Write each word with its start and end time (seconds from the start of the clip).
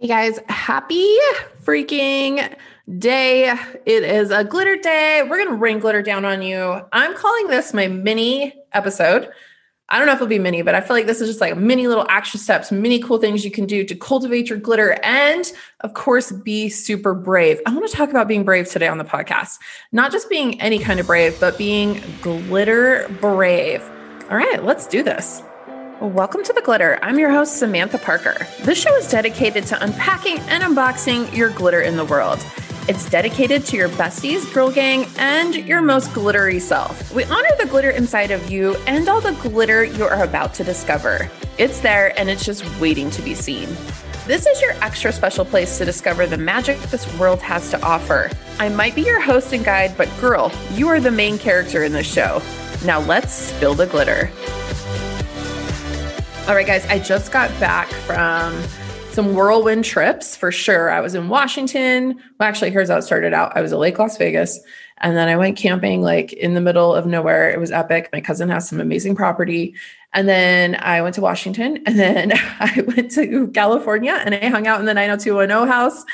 Hey 0.00 0.08
guys, 0.08 0.40
happy 0.48 1.14
freaking 1.62 2.56
day. 2.98 3.54
It 3.84 4.02
is 4.02 4.30
a 4.30 4.44
glitter 4.44 4.76
day. 4.76 5.22
We're 5.28 5.36
going 5.36 5.50
to 5.50 5.56
rain 5.56 5.78
glitter 5.78 6.00
down 6.00 6.24
on 6.24 6.40
you. 6.40 6.80
I'm 6.90 7.14
calling 7.14 7.48
this 7.48 7.74
my 7.74 7.86
mini 7.86 8.54
episode. 8.72 9.28
I 9.90 9.98
don't 9.98 10.06
know 10.06 10.14
if 10.14 10.16
it'll 10.16 10.26
be 10.26 10.38
mini, 10.38 10.62
but 10.62 10.74
I 10.74 10.80
feel 10.80 10.96
like 10.96 11.04
this 11.04 11.20
is 11.20 11.28
just 11.28 11.42
like 11.42 11.54
mini 11.58 11.86
little 11.86 12.06
action 12.08 12.40
steps, 12.40 12.72
many 12.72 12.98
cool 12.98 13.18
things 13.18 13.44
you 13.44 13.50
can 13.50 13.66
do 13.66 13.84
to 13.84 13.94
cultivate 13.94 14.48
your 14.48 14.58
glitter 14.58 14.98
and, 15.02 15.52
of 15.80 15.92
course, 15.92 16.32
be 16.32 16.70
super 16.70 17.12
brave. 17.12 17.60
I 17.66 17.74
want 17.74 17.86
to 17.90 17.94
talk 17.94 18.08
about 18.08 18.26
being 18.26 18.42
brave 18.42 18.70
today 18.70 18.88
on 18.88 18.96
the 18.96 19.04
podcast. 19.04 19.58
Not 19.92 20.12
just 20.12 20.30
being 20.30 20.58
any 20.62 20.78
kind 20.78 20.98
of 20.98 21.08
brave, 21.08 21.38
but 21.38 21.58
being 21.58 22.02
glitter 22.22 23.06
brave. 23.20 23.82
All 24.30 24.36
right, 24.38 24.64
let's 24.64 24.86
do 24.86 25.02
this. 25.02 25.42
Welcome 26.00 26.42
to 26.44 26.54
The 26.54 26.62
Glitter. 26.62 26.98
I'm 27.02 27.18
your 27.18 27.28
host, 27.28 27.58
Samantha 27.58 27.98
Parker. 27.98 28.46
This 28.62 28.80
show 28.80 28.96
is 28.96 29.06
dedicated 29.06 29.66
to 29.66 29.84
unpacking 29.84 30.38
and 30.48 30.64
unboxing 30.64 31.36
your 31.36 31.50
glitter 31.50 31.82
in 31.82 31.98
the 31.98 32.06
world. 32.06 32.38
It's 32.88 33.10
dedicated 33.10 33.66
to 33.66 33.76
your 33.76 33.90
besties, 33.90 34.50
girl 34.54 34.70
gang, 34.70 35.04
and 35.18 35.54
your 35.54 35.82
most 35.82 36.14
glittery 36.14 36.58
self. 36.58 37.14
We 37.14 37.24
honor 37.24 37.50
the 37.58 37.66
glitter 37.66 37.90
inside 37.90 38.30
of 38.30 38.50
you 38.50 38.76
and 38.86 39.10
all 39.10 39.20
the 39.20 39.38
glitter 39.42 39.84
you 39.84 40.04
are 40.04 40.24
about 40.24 40.54
to 40.54 40.64
discover. 40.64 41.30
It's 41.58 41.80
there 41.80 42.18
and 42.18 42.30
it's 42.30 42.46
just 42.46 42.64
waiting 42.80 43.10
to 43.10 43.20
be 43.20 43.34
seen. 43.34 43.68
This 44.26 44.46
is 44.46 44.62
your 44.62 44.72
extra 44.82 45.12
special 45.12 45.44
place 45.44 45.76
to 45.76 45.84
discover 45.84 46.26
the 46.26 46.38
magic 46.38 46.78
this 46.84 47.14
world 47.18 47.40
has 47.40 47.68
to 47.72 47.82
offer. 47.82 48.30
I 48.58 48.70
might 48.70 48.94
be 48.94 49.02
your 49.02 49.20
host 49.20 49.52
and 49.52 49.66
guide, 49.66 49.98
but 49.98 50.08
girl, 50.18 50.50
you 50.72 50.88
are 50.88 50.98
the 50.98 51.10
main 51.10 51.36
character 51.36 51.84
in 51.84 51.92
this 51.92 52.10
show. 52.10 52.40
Now 52.86 53.00
let's 53.00 53.34
spill 53.34 53.74
the 53.74 53.86
glitter. 53.86 54.30
All 56.48 56.56
right, 56.56 56.66
guys, 56.66 56.84
I 56.86 56.98
just 56.98 57.30
got 57.30 57.48
back 57.60 57.88
from 57.90 58.60
some 59.12 59.34
whirlwind 59.34 59.84
trips 59.84 60.36
for 60.36 60.50
sure. 60.50 60.90
I 60.90 61.00
was 61.00 61.14
in 61.14 61.28
Washington. 61.28 62.16
Well, 62.38 62.48
actually, 62.48 62.70
here's 62.70 62.88
how 62.88 62.96
it 62.96 63.02
started 63.02 63.32
out 63.32 63.56
I 63.56 63.60
was 63.60 63.72
at 63.72 63.78
Lake 63.78 63.98
Las 63.98 64.16
Vegas, 64.16 64.58
and 64.98 65.16
then 65.16 65.28
I 65.28 65.36
went 65.36 65.56
camping 65.56 66.02
like 66.02 66.32
in 66.32 66.54
the 66.54 66.60
middle 66.60 66.94
of 66.94 67.06
nowhere. 67.06 67.50
It 67.50 67.60
was 67.60 67.70
epic. 67.70 68.08
My 68.12 68.20
cousin 68.20 68.48
has 68.48 68.68
some 68.68 68.80
amazing 68.80 69.14
property. 69.14 69.74
And 70.12 70.28
then 70.28 70.76
I 70.80 71.02
went 71.02 71.14
to 71.16 71.20
Washington, 71.20 71.82
and 71.86 71.98
then 71.98 72.32
I 72.60 72.84
went 72.86 73.12
to 73.12 73.48
California 73.48 74.20
and 74.24 74.34
I 74.34 74.48
hung 74.48 74.66
out 74.66 74.80
in 74.80 74.86
the 74.86 74.94
90210 74.94 75.68
house 75.68 76.04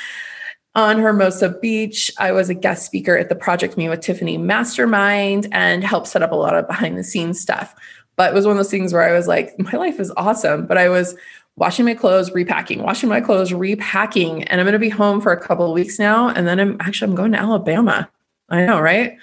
on 0.74 0.98
Hermosa 0.98 1.48
Beach. 1.48 2.12
I 2.18 2.32
was 2.32 2.50
a 2.50 2.54
guest 2.54 2.84
speaker 2.84 3.16
at 3.16 3.30
the 3.30 3.34
Project 3.34 3.78
Me 3.78 3.88
with 3.88 4.00
Tiffany 4.00 4.36
Mastermind 4.36 5.48
and 5.50 5.82
helped 5.82 6.08
set 6.08 6.22
up 6.22 6.32
a 6.32 6.36
lot 6.36 6.54
of 6.54 6.66
behind 6.66 6.98
the 6.98 7.04
scenes 7.04 7.40
stuff. 7.40 7.74
But 8.16 8.30
it 8.30 8.34
was 8.34 8.46
one 8.46 8.52
of 8.52 8.58
those 8.58 8.70
things 8.70 8.92
where 8.92 9.08
I 9.08 9.12
was 9.12 9.28
like, 9.28 9.58
my 9.58 9.72
life 9.72 10.00
is 10.00 10.12
awesome. 10.16 10.66
But 10.66 10.78
I 10.78 10.88
was 10.88 11.14
washing 11.56 11.84
my 11.84 11.94
clothes, 11.94 12.32
repacking, 12.32 12.82
washing 12.82 13.08
my 13.08 13.20
clothes, 13.20 13.52
repacking. 13.52 14.44
And 14.44 14.60
I'm 14.60 14.66
going 14.66 14.72
to 14.72 14.78
be 14.78 14.88
home 14.88 15.20
for 15.20 15.32
a 15.32 15.40
couple 15.40 15.66
of 15.66 15.72
weeks 15.72 15.98
now. 15.98 16.28
And 16.28 16.46
then 16.46 16.60
I'm 16.60 16.76
actually, 16.80 17.10
I'm 17.10 17.16
going 17.16 17.32
to 17.32 17.38
Alabama. 17.38 18.08
I 18.48 18.64
know, 18.64 18.80
right? 18.80 19.16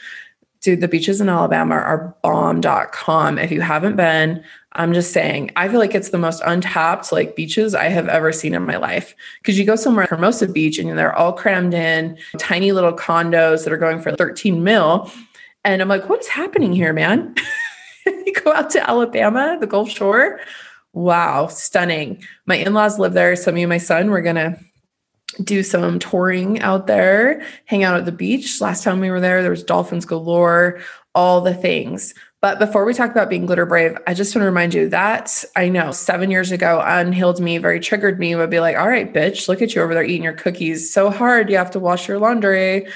Dude, 0.61 0.81
the 0.81 0.87
beaches 0.87 1.21
in 1.21 1.29
Alabama 1.29 1.75
are 1.75 2.15
bomb.com. 2.23 3.37
If 3.37 3.51
you 3.51 3.61
haven't 3.61 3.95
been, 3.95 4.43
I'm 4.73 4.93
just 4.93 5.11
saying, 5.11 5.51
I 5.55 5.67
feel 5.67 5.79
like 5.79 5.93
it's 5.93 6.09
the 6.09 6.17
most 6.17 6.41
untapped 6.45 7.11
like 7.11 7.35
beaches 7.35 7.75
I 7.75 7.89
have 7.89 8.07
ever 8.07 8.31
seen 8.31 8.53
in 8.53 8.65
my 8.65 8.77
life. 8.77 9.13
Cause 9.43 9.57
you 9.57 9.65
go 9.65 9.75
somewhere, 9.75 10.07
Hermosa 10.09 10.47
Beach, 10.47 10.79
and 10.79 10.97
they're 10.97 11.15
all 11.15 11.33
crammed 11.33 11.73
in 11.73 12.17
tiny 12.37 12.71
little 12.71 12.93
condos 12.93 13.63
that 13.63 13.73
are 13.73 13.77
going 13.77 14.01
for 14.01 14.15
13 14.15 14.63
mil. 14.63 15.11
And 15.63 15.81
I'm 15.81 15.89
like, 15.89 16.09
what's 16.09 16.27
happening 16.27 16.73
here, 16.73 16.93
man? 16.93 17.35
you 18.05 18.33
go 18.43 18.51
out 18.53 18.69
to 18.71 18.89
Alabama, 18.89 19.57
the 19.59 19.67
Gulf 19.67 19.89
Shore. 19.89 20.39
Wow, 20.93 21.47
stunning. 21.47 22.23
My 22.45 22.55
in 22.55 22.73
laws 22.73 22.99
live 22.99 23.13
there. 23.13 23.35
So, 23.35 23.51
me 23.51 23.63
and 23.63 23.69
my 23.69 23.77
son, 23.79 24.11
we're 24.11 24.21
going 24.21 24.35
to 24.35 24.57
do 25.43 25.63
some 25.63 25.99
touring 25.99 26.61
out 26.61 26.87
there, 26.87 27.43
hang 27.65 27.83
out 27.83 27.97
at 27.97 28.05
the 28.05 28.11
beach. 28.11 28.61
Last 28.61 28.83
time 28.83 28.99
we 28.99 29.09
were 29.09 29.19
there, 29.19 29.41
there 29.41 29.51
was 29.51 29.63
dolphins 29.63 30.05
galore, 30.05 30.81
all 31.15 31.41
the 31.41 31.53
things. 31.53 32.13
But 32.41 32.59
before 32.59 32.83
we 32.83 32.93
talk 32.93 33.09
about 33.09 33.29
being 33.29 33.45
glitter 33.45 33.65
brave, 33.65 33.97
I 34.05 34.13
just 34.13 34.35
want 34.35 34.43
to 34.43 34.47
remind 34.47 34.73
you 34.73 34.89
that 34.89 35.45
I 35.55 35.69
know 35.69 35.91
seven 35.91 36.29
years 36.29 36.51
ago 36.51 36.83
unhealed 36.85 37.39
me, 37.39 37.57
very 37.57 37.79
triggered 37.79 38.19
me, 38.19 38.35
would 38.35 38.49
be 38.49 38.59
like, 38.59 38.75
all 38.75 38.89
right, 38.89 39.11
bitch, 39.11 39.47
look 39.47 39.61
at 39.61 39.73
you 39.73 39.81
over 39.81 39.93
there 39.93 40.03
eating 40.03 40.23
your 40.23 40.33
cookies 40.33 40.93
so 40.93 41.09
hard. 41.09 41.49
You 41.49 41.57
have 41.57 41.71
to 41.71 41.79
wash 41.79 42.07
your 42.07 42.19
laundry. 42.19 42.87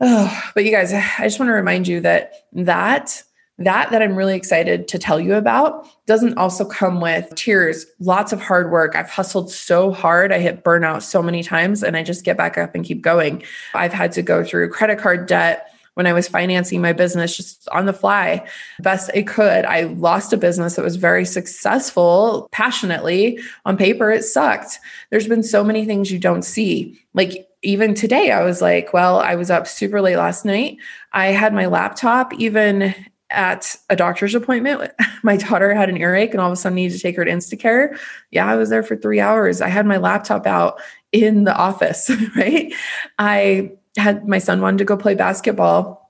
Oh, 0.00 0.42
but 0.54 0.64
you 0.64 0.72
guys, 0.72 0.92
I 0.92 1.22
just 1.22 1.38
want 1.38 1.48
to 1.48 1.54
remind 1.54 1.86
you 1.86 2.00
that 2.00 2.46
that 2.52 3.22
that 3.58 3.90
that 3.90 4.02
i'm 4.02 4.14
really 4.14 4.36
excited 4.36 4.88
to 4.88 4.98
tell 4.98 5.18
you 5.20 5.34
about 5.34 5.86
doesn't 6.06 6.38
also 6.38 6.64
come 6.64 7.00
with 7.00 7.32
tears 7.34 7.86
lots 8.00 8.32
of 8.32 8.40
hard 8.40 8.70
work 8.70 8.94
i've 8.94 9.10
hustled 9.10 9.50
so 9.50 9.92
hard 9.92 10.32
i 10.32 10.38
hit 10.38 10.64
burnout 10.64 11.02
so 11.02 11.22
many 11.22 11.42
times 11.42 11.82
and 11.82 11.96
i 11.96 12.02
just 12.02 12.24
get 12.24 12.36
back 12.36 12.56
up 12.56 12.74
and 12.74 12.84
keep 12.84 13.02
going 13.02 13.42
i've 13.74 13.92
had 13.92 14.12
to 14.12 14.22
go 14.22 14.44
through 14.44 14.68
credit 14.70 14.98
card 14.98 15.26
debt 15.26 15.68
when 15.98 16.06
I 16.06 16.12
was 16.12 16.28
financing 16.28 16.80
my 16.80 16.92
business 16.92 17.36
just 17.36 17.68
on 17.70 17.86
the 17.86 17.92
fly, 17.92 18.46
best 18.78 19.10
I 19.16 19.22
could. 19.22 19.64
I 19.64 19.80
lost 19.80 20.32
a 20.32 20.36
business 20.36 20.76
that 20.76 20.84
was 20.84 20.94
very 20.94 21.24
successful 21.24 22.48
passionately. 22.52 23.40
On 23.64 23.76
paper, 23.76 24.12
it 24.12 24.22
sucked. 24.22 24.78
There's 25.10 25.26
been 25.26 25.42
so 25.42 25.64
many 25.64 25.84
things 25.84 26.12
you 26.12 26.20
don't 26.20 26.44
see. 26.44 26.96
Like 27.14 27.48
even 27.62 27.94
today, 27.94 28.30
I 28.30 28.44
was 28.44 28.62
like, 28.62 28.92
well, 28.92 29.18
I 29.18 29.34
was 29.34 29.50
up 29.50 29.66
super 29.66 30.00
late 30.00 30.18
last 30.18 30.44
night. 30.44 30.76
I 31.12 31.32
had 31.32 31.52
my 31.52 31.66
laptop 31.66 32.32
even 32.34 32.94
at 33.30 33.76
a 33.90 33.96
doctor's 33.96 34.34
appointment. 34.34 34.92
My 35.22 35.36
daughter 35.36 35.74
had 35.74 35.88
an 35.88 35.96
earache 35.96 36.32
and 36.32 36.40
all 36.40 36.48
of 36.48 36.52
a 36.52 36.56
sudden 36.56 36.76
needed 36.76 36.96
to 36.96 37.02
take 37.02 37.16
her 37.16 37.24
to 37.24 37.30
Instacare. 37.30 37.98
Yeah, 38.30 38.46
I 38.46 38.56
was 38.56 38.70
there 38.70 38.82
for 38.82 38.96
three 38.96 39.20
hours. 39.20 39.60
I 39.60 39.68
had 39.68 39.86
my 39.86 39.96
laptop 39.96 40.46
out 40.46 40.80
in 41.12 41.44
the 41.44 41.54
office, 41.54 42.10
right? 42.36 42.72
I 43.18 43.72
had 43.96 44.26
my 44.28 44.38
son 44.38 44.60
wanted 44.60 44.78
to 44.78 44.84
go 44.84 44.96
play 44.96 45.14
basketball 45.14 46.08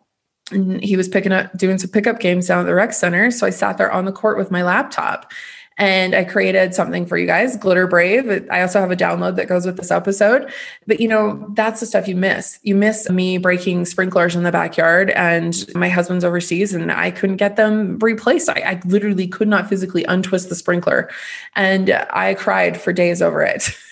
and 0.50 0.82
he 0.82 0.96
was 0.96 1.08
picking 1.08 1.32
up 1.32 1.56
doing 1.56 1.78
some 1.78 1.90
pickup 1.90 2.20
games 2.20 2.46
down 2.46 2.60
at 2.60 2.66
the 2.66 2.74
rec 2.74 2.92
center. 2.92 3.30
So 3.30 3.46
I 3.46 3.50
sat 3.50 3.78
there 3.78 3.90
on 3.90 4.04
the 4.04 4.12
court 4.12 4.38
with 4.38 4.50
my 4.50 4.62
laptop 4.62 5.30
and 5.78 6.14
I 6.14 6.24
created 6.24 6.74
something 6.74 7.06
for 7.06 7.16
you 7.16 7.26
guys, 7.26 7.56
Glitter 7.56 7.86
Brave. 7.86 8.46
I 8.50 8.62
also 8.62 8.80
have 8.80 8.90
a 8.90 8.96
download 8.96 9.36
that 9.36 9.46
goes 9.46 9.64
with 9.64 9.76
this 9.76 9.92
episode. 9.92 10.52
But 10.86 11.00
you 11.00 11.06
know, 11.06 11.46
that's 11.54 11.80
the 11.80 11.86
stuff 11.86 12.08
you 12.08 12.16
miss. 12.16 12.58
You 12.62 12.74
miss 12.74 13.08
me 13.08 13.38
breaking 13.38 13.84
sprinklers 13.84 14.34
in 14.34 14.42
the 14.42 14.52
backyard, 14.52 15.10
and 15.10 15.64
my 15.74 15.88
husband's 15.88 16.24
overseas, 16.24 16.74
and 16.74 16.90
I 16.90 17.12
couldn't 17.12 17.36
get 17.36 17.56
them 17.56 17.98
replaced. 18.00 18.48
I, 18.48 18.60
I 18.66 18.80
literally 18.86 19.28
could 19.28 19.48
not 19.48 19.68
physically 19.68 20.04
untwist 20.04 20.48
the 20.48 20.56
sprinkler, 20.56 21.08
and 21.54 21.90
I 22.10 22.34
cried 22.34 22.80
for 22.80 22.92
days 22.92 23.22
over 23.22 23.42
it. 23.42 23.70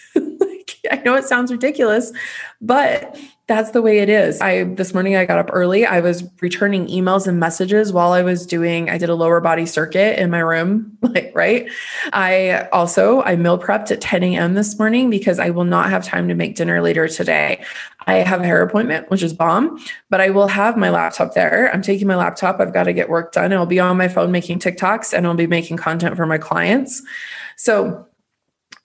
I 0.92 0.96
know 0.98 1.14
it 1.14 1.24
sounds 1.24 1.52
ridiculous, 1.52 2.12
but 2.60 3.18
that's 3.48 3.70
the 3.70 3.80
way 3.80 3.98
it 3.98 4.08
is. 4.08 4.40
I 4.40 4.64
this 4.64 4.92
morning 4.92 5.14
I 5.14 5.24
got 5.24 5.38
up 5.38 5.50
early. 5.52 5.86
I 5.86 6.00
was 6.00 6.24
returning 6.40 6.88
emails 6.88 7.28
and 7.28 7.38
messages 7.38 7.92
while 7.92 8.12
I 8.12 8.22
was 8.22 8.44
doing 8.44 8.90
I 8.90 8.98
did 8.98 9.08
a 9.08 9.14
lower 9.14 9.40
body 9.40 9.66
circuit 9.66 10.18
in 10.18 10.30
my 10.30 10.40
room, 10.40 10.98
like 11.02 11.30
right? 11.34 11.70
I 12.12 12.68
also 12.72 13.22
I 13.22 13.36
meal 13.36 13.58
prepped 13.58 13.92
at 13.92 14.00
10 14.00 14.24
a.m. 14.24 14.54
this 14.54 14.76
morning 14.78 15.10
because 15.10 15.38
I 15.38 15.50
will 15.50 15.64
not 15.64 15.90
have 15.90 16.04
time 16.04 16.26
to 16.26 16.34
make 16.34 16.56
dinner 16.56 16.82
later 16.82 17.06
today. 17.06 17.64
I 18.08 18.14
have 18.14 18.40
a 18.40 18.44
hair 18.44 18.62
appointment, 18.62 19.10
which 19.10 19.22
is 19.22 19.32
bomb, 19.32 19.80
but 20.10 20.20
I 20.20 20.30
will 20.30 20.48
have 20.48 20.76
my 20.76 20.90
laptop 20.90 21.34
there. 21.34 21.70
I'm 21.72 21.82
taking 21.82 22.06
my 22.08 22.16
laptop. 22.16 22.60
I've 22.60 22.72
got 22.72 22.84
to 22.84 22.92
get 22.92 23.08
work 23.08 23.32
done. 23.32 23.52
I'll 23.52 23.66
be 23.66 23.80
on 23.80 23.96
my 23.96 24.08
phone 24.08 24.32
making 24.32 24.58
TikToks 24.58 25.12
and 25.12 25.26
I'll 25.26 25.34
be 25.34 25.46
making 25.46 25.76
content 25.76 26.16
for 26.16 26.26
my 26.26 26.38
clients. 26.38 27.02
So 27.56 28.06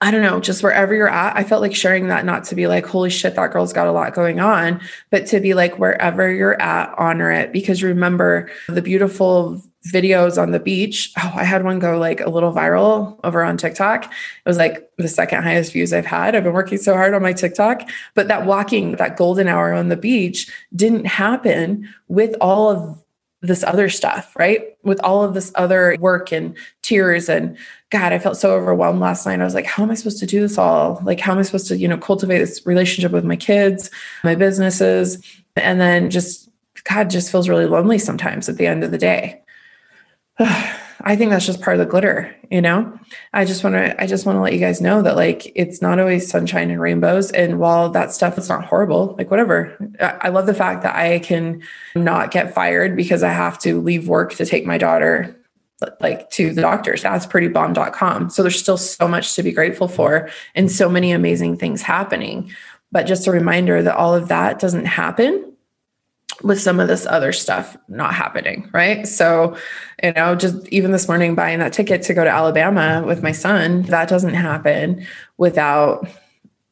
I 0.04 0.10
don't 0.10 0.24
know, 0.24 0.40
just 0.40 0.64
wherever 0.64 0.96
you're 0.96 1.08
at, 1.08 1.38
I 1.38 1.44
felt 1.44 1.62
like 1.62 1.76
sharing 1.76 2.08
that 2.08 2.26
not 2.26 2.44
to 2.46 2.56
be 2.56 2.66
like, 2.66 2.88
holy 2.88 3.12
shit, 3.12 3.36
that 3.36 3.52
girl's 3.52 3.72
got 3.72 3.86
a 3.86 3.92
lot 3.92 4.16
going 4.16 4.40
on, 4.40 4.82
but 5.12 5.28
to 5.28 5.40
be 5.40 5.54
like, 5.54 5.78
wherever 5.78 6.30
you're 6.32 6.60
at, 6.60 6.94
honor 6.98 7.32
it. 7.32 7.54
Because 7.54 7.84
remember 7.84 8.50
the 8.68 8.82
beautiful 8.82 9.62
videos 9.88 10.42
on 10.42 10.52
the 10.52 10.60
beach. 10.60 11.12
Oh, 11.18 11.34
I 11.36 11.44
had 11.44 11.64
one 11.64 11.80
go 11.80 11.98
like 11.98 12.20
a 12.20 12.30
little 12.30 12.54
viral 12.54 13.20
over 13.24 13.44
on 13.44 13.58
TikTok. 13.58 14.06
It 14.06 14.12
was 14.46 14.58
like 14.58 14.90
the 14.98 15.08
second 15.08 15.44
highest 15.44 15.74
views 15.74 15.92
I've 15.94 16.06
had. 16.06 16.36
I've 16.36 16.44
been 16.44 16.54
working 16.54 16.78
so 16.78 16.94
hard 16.94 17.14
on 17.14 17.22
my 17.22 17.34
TikTok, 17.34 17.90
but 18.14 18.28
that 18.28 18.46
walking, 18.46 18.94
that 18.94 19.18
golden 19.18 19.48
hour 19.48 19.74
on 19.74 19.90
the 19.90 19.98
beach 19.98 20.52
didn't 20.76 21.06
happen 21.06 21.90
with 22.08 22.36
all 22.42 22.70
of 22.70 23.01
this 23.42 23.64
other 23.64 23.90
stuff, 23.90 24.36
right? 24.38 24.78
With 24.84 25.00
all 25.02 25.24
of 25.24 25.34
this 25.34 25.52
other 25.56 25.98
work 26.00 26.32
and 26.32 26.56
tears 26.82 27.28
and 27.28 27.58
God, 27.90 28.14
I 28.14 28.20
felt 28.20 28.38
so 28.38 28.54
overwhelmed 28.54 29.00
last 29.00 29.26
night. 29.26 29.42
I 29.42 29.44
was 29.44 29.56
like, 29.56 29.66
how 29.66 29.84
am 29.84 29.92
I 29.92 29.96
supposed 29.96 30.20
to 30.20 30.26
do 30.26 30.42
this 30.42 30.58
all? 30.58 31.02
Like, 31.04 31.20
how 31.20 31.34
am 31.34 31.40
I 31.40 31.42
supposed 31.42 31.68
to, 31.68 31.78
you 31.78 31.88
know, 31.88 31.98
cultivate 31.98 32.40
this 32.40 32.66
relationship 32.66 33.12
with 33.12 33.26
my 33.26 33.36
kids, 33.36 33.90
my 34.24 34.36
businesses? 34.36 35.22
And 35.56 35.82
then 35.82 36.10
just, 36.10 36.50
God 36.84 37.10
just 37.10 37.32
feels 37.32 37.50
really 37.50 37.66
lonely 37.66 37.98
sometimes 37.98 38.48
at 38.48 38.58
the 38.58 38.68
end 38.68 38.84
of 38.84 38.92
the 38.92 38.98
day. 38.98 39.42
I 41.04 41.16
think 41.16 41.32
that's 41.32 41.46
just 41.46 41.62
part 41.62 41.76
of 41.76 41.80
the 41.80 41.90
glitter, 41.90 42.36
you 42.50 42.62
know? 42.62 42.98
I 43.34 43.46
just 43.46 43.64
want 43.64 43.76
to, 43.76 44.02
I 44.02 44.08
just 44.08 44.26
want 44.26 44.38
to 44.38 44.42
let 44.42 44.54
you 44.54 44.60
guys 44.60 44.82
know 44.82 45.02
that 45.02 45.16
like, 45.16 45.52
it's 45.56 45.82
not 45.82 46.00
always 46.00 46.30
sunshine 46.30 46.70
and 46.72 46.82
rainbows. 46.82 47.32
And 47.32 47.60
while 47.60 47.90
that 47.90 48.14
stuff 48.14 48.38
is 48.38 48.50
not 48.50 48.66
horrible, 48.66 49.16
like 49.18 49.32
whatever, 49.32 49.78
I 50.00 50.30
love 50.30 50.46
the 50.46 50.54
fact 50.54 50.84
that 50.84 50.96
I 50.96 51.20
can 51.20 51.62
not 51.96 52.32
get 52.32 52.54
fired 52.54 52.96
because 52.96 53.24
I 53.24 53.32
have 53.32 53.58
to 53.60 53.82
leave 53.82 54.08
work 54.08 54.34
to 54.36 54.46
take 54.46 54.66
my 54.66 54.78
daughter 54.78 55.38
like 56.00 56.30
to 56.30 56.54
the 56.54 56.62
doctors 56.62 57.02
that's 57.02 57.26
pretty 57.26 57.48
prettybomb.com 57.48 58.30
so 58.30 58.44
there's 58.44 58.60
still 58.60 58.78
so 58.78 59.08
much 59.08 59.34
to 59.34 59.42
be 59.42 59.52
grateful 59.52 59.88
for 59.88 60.30
and 60.54 60.72
so 60.72 60.88
many 60.88 61.12
amazing 61.12 61.58
things 61.58 61.82
happening 61.82 62.52
but 62.92 63.08
just 63.08 63.26
a 63.26 63.32
reminder 63.32 63.82
that 63.82 63.96
all 63.96 64.14
of 64.14 64.28
that 64.28 64.60
doesn't 64.60 64.86
happen 64.86 65.51
with 66.44 66.60
some 66.60 66.80
of 66.80 66.88
this 66.88 67.06
other 67.06 67.32
stuff 67.32 67.78
not 67.88 68.14
happening 68.14 68.70
right 68.74 69.08
so 69.08 69.56
you 70.04 70.14
know 70.14 70.36
just 70.36 70.68
even 70.70 70.92
this 70.92 71.08
morning 71.08 71.36
buying 71.36 71.60
that 71.60 71.74
ticket 71.74 72.02
to 72.02 72.14
go 72.14 72.24
to 72.24 72.30
alabama 72.30 73.04
with 73.06 73.22
my 73.24 73.32
son 73.32 73.84
that 73.84 74.08
doesn't 74.10 74.34
happen 74.34 75.06
without 75.38 76.08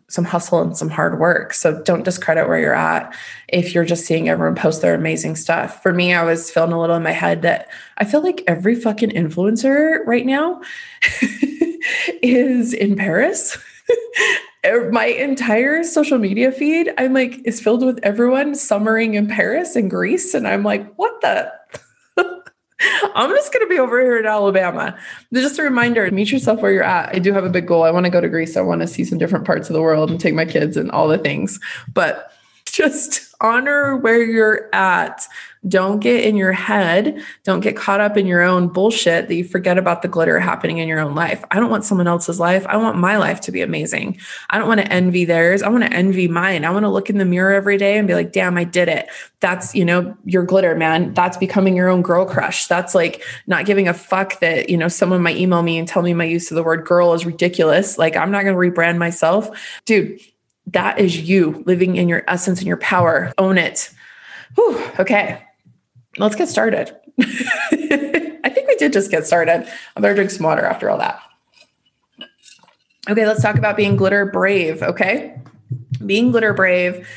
some 0.09 0.25
hustle 0.25 0.61
and 0.61 0.75
some 0.75 0.89
hard 0.89 1.19
work. 1.19 1.53
So 1.53 1.81
don't 1.83 2.03
discredit 2.03 2.47
where 2.47 2.59
you're 2.59 2.73
at 2.73 3.15
if 3.47 3.73
you're 3.73 3.85
just 3.85 4.05
seeing 4.05 4.27
everyone 4.27 4.55
post 4.55 4.81
their 4.81 4.95
amazing 4.95 5.35
stuff. 5.35 5.81
For 5.83 5.93
me, 5.93 6.13
I 6.13 6.23
was 6.23 6.51
feeling 6.51 6.71
a 6.71 6.79
little 6.79 6.95
in 6.95 7.03
my 7.03 7.11
head 7.11 7.43
that 7.43 7.69
I 7.97 8.05
feel 8.05 8.21
like 8.21 8.43
every 8.47 8.75
fucking 8.75 9.11
influencer 9.11 9.99
right 10.05 10.25
now 10.25 10.61
is 12.21 12.73
in 12.73 12.95
Paris. 12.95 13.57
my 14.91 15.05
entire 15.05 15.83
social 15.83 16.17
media 16.17 16.51
feed, 16.51 16.91
I'm 16.97 17.13
like, 17.13 17.39
is 17.45 17.61
filled 17.61 17.85
with 17.85 17.99
everyone 18.03 18.55
summering 18.55 19.13
in 19.13 19.27
Paris 19.27 19.75
and 19.75 19.89
Greece. 19.89 20.33
And 20.33 20.47
I'm 20.47 20.63
like, 20.63 20.93
what 20.95 21.21
the? 21.21 21.51
I'm 23.15 23.29
just 23.31 23.53
going 23.53 23.65
to 23.65 23.69
be 23.69 23.79
over 23.79 23.99
here 24.01 24.17
in 24.17 24.25
Alabama. 24.25 24.97
Just 25.33 25.59
a 25.59 25.63
reminder 25.63 26.09
meet 26.11 26.31
yourself 26.31 26.61
where 26.61 26.71
you're 26.71 26.83
at. 26.83 27.13
I 27.13 27.19
do 27.19 27.33
have 27.33 27.43
a 27.43 27.49
big 27.49 27.67
goal. 27.67 27.83
I 27.83 27.91
want 27.91 28.05
to 28.05 28.09
go 28.09 28.21
to 28.21 28.29
Greece. 28.29 28.55
I 28.55 28.61
want 28.61 28.81
to 28.81 28.87
see 28.87 29.03
some 29.03 29.17
different 29.17 29.45
parts 29.45 29.69
of 29.69 29.73
the 29.73 29.81
world 29.81 30.11
and 30.11 30.19
take 30.19 30.33
my 30.33 30.45
kids 30.45 30.77
and 30.77 30.91
all 30.91 31.07
the 31.07 31.17
things. 31.17 31.59
But 31.93 32.31
just 32.65 33.33
honor 33.41 33.97
where 33.97 34.23
you're 34.23 34.69
at. 34.73 35.25
Don't 35.67 35.99
get 35.99 36.23
in 36.23 36.37
your 36.37 36.53
head. 36.53 37.21
Don't 37.43 37.59
get 37.59 37.75
caught 37.75 37.99
up 37.99 38.15
in 38.15 38.25
your 38.25 38.41
own 38.41 38.69
bullshit 38.69 39.27
that 39.27 39.35
you 39.35 39.43
forget 39.43 39.77
about 39.77 40.01
the 40.01 40.07
glitter 40.07 40.39
happening 40.39 40.77
in 40.77 40.87
your 40.87 40.99
own 40.99 41.15
life. 41.15 41.43
I 41.51 41.59
don't 41.59 41.69
want 41.69 41.83
someone 41.83 42.07
else's 42.07 42.39
life. 42.39 42.65
I 42.67 42.77
want 42.77 42.97
my 42.97 43.17
life 43.17 43.41
to 43.41 43.51
be 43.51 43.61
amazing. 43.61 44.19
I 44.49 44.57
don't 44.57 44.69
want 44.69 44.79
to 44.79 44.89
envy 44.91 45.25
theirs. 45.25 45.61
I 45.61 45.67
want 45.67 45.83
to 45.83 45.91
envy 45.91 46.29
mine. 46.29 46.63
I 46.63 46.69
want 46.69 46.83
to 46.83 46.89
look 46.89 47.09
in 47.09 47.17
the 47.17 47.25
mirror 47.25 47.53
every 47.53 47.77
day 47.77 47.97
and 47.97 48.07
be 48.07 48.13
like, 48.13 48.31
damn, 48.31 48.57
I 48.57 48.63
did 48.63 48.87
it. 48.87 49.09
That's, 49.41 49.75
you 49.75 49.83
know, 49.83 50.15
your 50.23 50.43
glitter, 50.43 50.75
man. 50.75 51.13
That's 51.13 51.35
becoming 51.35 51.75
your 51.75 51.89
own 51.89 52.03
girl 52.03 52.25
crush. 52.25 52.67
That's 52.67 52.95
like 52.95 53.21
not 53.45 53.65
giving 53.65 53.89
a 53.89 53.93
fuck 53.93 54.39
that, 54.39 54.69
you 54.69 54.77
know, 54.77 54.87
someone 54.87 55.21
might 55.21 55.37
email 55.37 55.61
me 55.61 55.77
and 55.77 55.87
tell 55.87 56.03
me 56.03 56.13
my 56.13 56.23
use 56.23 56.49
of 56.51 56.55
the 56.55 56.63
word 56.63 56.85
girl 56.85 57.13
is 57.13 57.25
ridiculous. 57.25 57.97
Like, 57.97 58.15
I'm 58.15 58.31
not 58.31 58.45
going 58.45 58.55
to 58.55 58.79
rebrand 58.79 58.97
myself. 58.97 59.49
Dude, 59.83 60.21
that 60.67 60.99
is 60.99 61.17
you 61.17 61.63
living 61.65 61.97
in 61.97 62.07
your 62.07 62.23
essence 62.27 62.59
and 62.59 62.67
your 62.67 62.77
power. 62.77 63.33
Own 63.37 63.57
it. 63.57 63.91
Whew, 64.55 64.81
okay, 64.99 65.41
let's 66.19 66.35
get 66.35 66.49
started. 66.49 66.95
I 67.19 68.49
think 68.49 68.67
we 68.67 68.75
did 68.75 68.93
just 68.93 69.11
get 69.11 69.25
started. 69.25 69.67
I 69.95 69.99
better 69.99 70.15
drink 70.15 70.31
some 70.31 70.45
water 70.45 70.65
after 70.65 70.89
all 70.89 70.97
that. 70.99 71.21
Okay, 73.09 73.25
let's 73.25 73.41
talk 73.41 73.57
about 73.57 73.75
being 73.75 73.95
glitter 73.95 74.25
brave. 74.25 74.83
Okay, 74.83 75.39
being 76.05 76.31
glitter 76.31 76.53
brave 76.53 77.07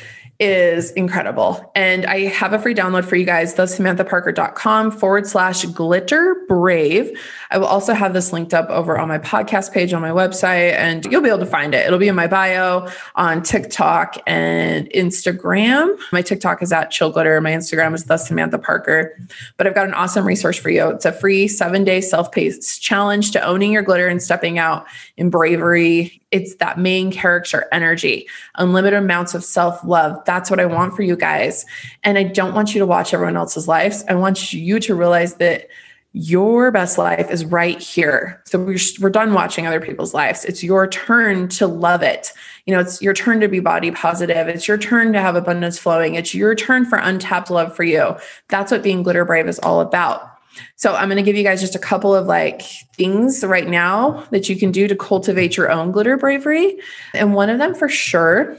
is 0.43 0.91
incredible. 0.93 1.71
And 1.77 2.05
I 2.05 2.27
have 2.27 2.53
a 2.53 2.59
free 2.59 2.75
download 2.75 3.05
for 3.05 3.15
you 3.15 3.25
guys, 3.25 3.55
thesamanthaparker.com 3.55 4.91
forward 4.91 5.25
slash 5.25 5.65
glitter 5.67 6.35
brave. 6.49 7.17
I 7.53 7.59
will 7.59 7.67
also 7.67 7.94
have 7.94 8.12
this 8.12 8.33
linked 8.33 8.53
up 8.53 8.69
over 8.69 8.99
on 8.99 9.06
my 9.06 9.19
podcast 9.19 9.73
page 9.73 9.93
on 9.93 10.03
my 10.03 10.11
website, 10.11 10.73
and 10.73 11.05
you'll 11.05 11.23
be 11.23 11.29
able 11.29 11.39
to 11.39 11.47
find 11.47 11.77
it. 11.77 11.87
It'll 11.87 12.00
be 12.00 12.09
in 12.09 12.17
my 12.17 12.27
bio 12.27 12.89
on 13.15 13.44
TikTok 13.44 14.17
and 14.27 14.91
Instagram. 14.91 15.97
My 16.11 16.23
TikTok 16.23 16.61
is 16.61 16.73
at 16.73 16.91
chill 16.91 17.11
glitter. 17.12 17.41
My 17.41 17.53
Instagram 17.53 17.94
is 17.94 18.06
the 18.06 18.17
Samantha 18.17 18.59
Parker. 18.59 19.17
But 19.59 19.69
I've 19.69 19.77
got 19.77 19.87
an 19.87 19.94
awesome 19.94 20.27
resource 20.27 20.59
for 20.59 20.71
you. 20.71 20.89
It's 20.89 21.05
a 21.05 21.12
free 21.12 21.47
seven 21.47 21.85
day 21.85 22.00
self 22.00 22.33
paced 22.33 22.83
challenge 22.83 23.31
to 23.31 23.41
owning 23.41 23.71
your 23.71 23.83
glitter 23.83 24.09
and 24.09 24.21
stepping 24.21 24.59
out 24.59 24.87
in 25.17 25.31
bravery 25.31 26.21
it's 26.32 26.56
that 26.56 26.79
main 26.79 27.12
character 27.12 27.69
energy, 27.70 28.26
unlimited 28.56 28.99
amounts 28.99 29.34
of 29.34 29.44
self 29.44 29.84
love. 29.84 30.25
That's 30.25 30.50
what 30.50 30.58
I 30.58 30.67
want 30.67 30.96
for 30.96 31.02
you 31.02 31.14
guys. 31.14 31.64
And 32.02 32.19
I 32.19 32.25
don't 32.25 32.55
want 32.55 32.75
you 32.75 32.81
to 32.81 32.87
watch 32.87 33.14
everyone 33.14 33.37
else's 33.37 33.69
lives. 33.69 34.02
I 34.08 34.14
want 34.14 34.52
you 34.52 34.81
to 34.81 34.94
realize 34.94 35.34
that 35.34 35.69
your 36.14 36.70
best 36.70 36.99
life 36.99 37.31
is 37.31 37.44
right 37.44 37.79
here. 37.81 38.43
So 38.44 38.58
we're, 38.58 38.79
we're 39.00 39.11
done 39.11 39.32
watching 39.32 39.67
other 39.67 39.81
people's 39.81 40.12
lives. 40.12 40.44
It's 40.44 40.62
your 40.62 40.87
turn 40.87 41.49
to 41.50 41.67
love 41.67 42.02
it. 42.02 42.32
You 42.67 42.75
know, 42.75 42.81
it's 42.81 43.00
your 43.00 43.14
turn 43.14 43.40
to 43.40 43.49
be 43.49 43.61
body 43.61 43.90
positive. 43.90 44.49
It's 44.49 44.69
your 44.69 44.76
turn 44.76 45.14
to 45.14 45.20
have 45.20 45.37
abundance 45.37 45.79
flowing. 45.79 46.14
It's 46.14 46.34
your 46.34 46.55
turn 46.55 46.84
for 46.84 46.99
untapped 46.99 47.50
love 47.50 47.75
for 47.75 47.82
you. 47.82 48.17
That's 48.49 48.70
what 48.70 48.82
being 48.82 49.02
glitter 49.02 49.25
brave 49.25 49.49
is 49.49 49.58
all 49.61 49.81
about. 49.81 50.31
So 50.76 50.94
I'm 50.94 51.08
going 51.08 51.16
to 51.16 51.22
give 51.22 51.37
you 51.37 51.44
guys 51.44 51.60
just 51.60 51.75
a 51.75 51.81
couple 51.81 52.14
of 52.14 52.26
like 52.26 52.62
things 52.96 53.44
right 53.44 53.66
now 53.66 54.25
that 54.31 54.49
you 54.49 54.56
can 54.56 54.70
do 54.70 54.88
to 54.88 54.96
cultivate 54.96 55.56
your 55.56 55.70
own 55.70 55.93
glitter 55.93 56.16
bravery. 56.16 56.78
And 57.14 57.34
one 57.34 57.50
of 57.50 57.58
them 57.58 57.75
for 57.75 57.88
sure 57.88 58.56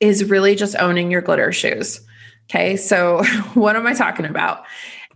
is 0.00 0.24
really 0.24 0.54
just 0.54 0.76
owning 0.76 1.10
your 1.10 1.22
glitter 1.22 1.52
shoes. 1.52 2.00
Okay. 2.50 2.76
So 2.76 3.22
what 3.54 3.76
am 3.76 3.86
I 3.86 3.94
talking 3.94 4.26
about? 4.26 4.64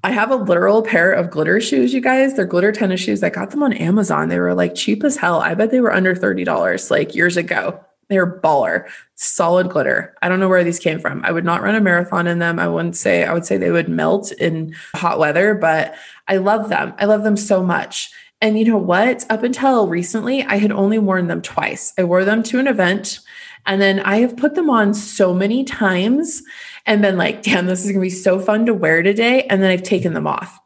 I 0.02 0.12
have 0.12 0.30
a 0.30 0.36
literal 0.36 0.82
pair 0.82 1.12
of 1.12 1.30
glitter 1.30 1.60
shoes, 1.60 1.92
you 1.92 2.00
guys. 2.00 2.34
They're 2.34 2.46
glitter 2.46 2.72
tennis 2.72 3.00
shoes. 3.00 3.22
I 3.22 3.28
got 3.28 3.50
them 3.50 3.62
on 3.62 3.74
Amazon. 3.74 4.28
They 4.28 4.38
were 4.38 4.54
like 4.54 4.74
cheap 4.74 5.04
as 5.04 5.16
hell. 5.16 5.40
I 5.40 5.54
bet 5.54 5.70
they 5.70 5.80
were 5.80 5.92
under 5.92 6.14
$30 6.14 6.90
like 6.90 7.14
years 7.14 7.36
ago. 7.36 7.84
They're 8.10 8.40
baller, 8.40 8.90
solid 9.14 9.70
glitter. 9.70 10.14
I 10.20 10.28
don't 10.28 10.40
know 10.40 10.48
where 10.48 10.64
these 10.64 10.78
came 10.78 10.98
from. 10.98 11.24
I 11.24 11.32
would 11.32 11.44
not 11.44 11.62
run 11.62 11.74
a 11.74 11.80
marathon 11.80 12.26
in 12.26 12.40
them. 12.40 12.58
I 12.58 12.68
wouldn't 12.68 12.96
say, 12.96 13.24
I 13.24 13.32
would 13.32 13.46
say 13.46 13.56
they 13.56 13.70
would 13.70 13.88
melt 13.88 14.32
in 14.32 14.74
hot 14.94 15.18
weather, 15.18 15.54
but 15.54 15.94
I 16.28 16.36
love 16.36 16.68
them. 16.68 16.92
I 16.98 17.06
love 17.06 17.22
them 17.22 17.38
so 17.38 17.62
much. 17.62 18.10
And 18.42 18.58
you 18.58 18.66
know 18.66 18.76
what? 18.76 19.24
Up 19.30 19.42
until 19.42 19.88
recently, 19.88 20.42
I 20.42 20.56
had 20.56 20.72
only 20.72 20.98
worn 20.98 21.28
them 21.28 21.40
twice. 21.40 21.94
I 21.96 22.04
wore 22.04 22.24
them 22.24 22.42
to 22.44 22.58
an 22.58 22.66
event 22.66 23.20
and 23.66 23.80
then 23.80 24.00
I 24.00 24.18
have 24.18 24.36
put 24.36 24.54
them 24.54 24.70
on 24.70 24.94
so 24.94 25.34
many 25.34 25.64
times 25.64 26.42
and 26.86 27.02
been 27.02 27.16
like, 27.16 27.42
damn, 27.42 27.66
this 27.66 27.84
is 27.84 27.92
going 27.92 28.00
to 28.00 28.06
be 28.06 28.10
so 28.10 28.40
fun 28.40 28.66
to 28.66 28.74
wear 28.74 29.02
today. 29.02 29.42
And 29.44 29.62
then 29.62 29.70
I've 29.70 29.82
taken 29.82 30.14
them 30.14 30.26
off. 30.26 30.58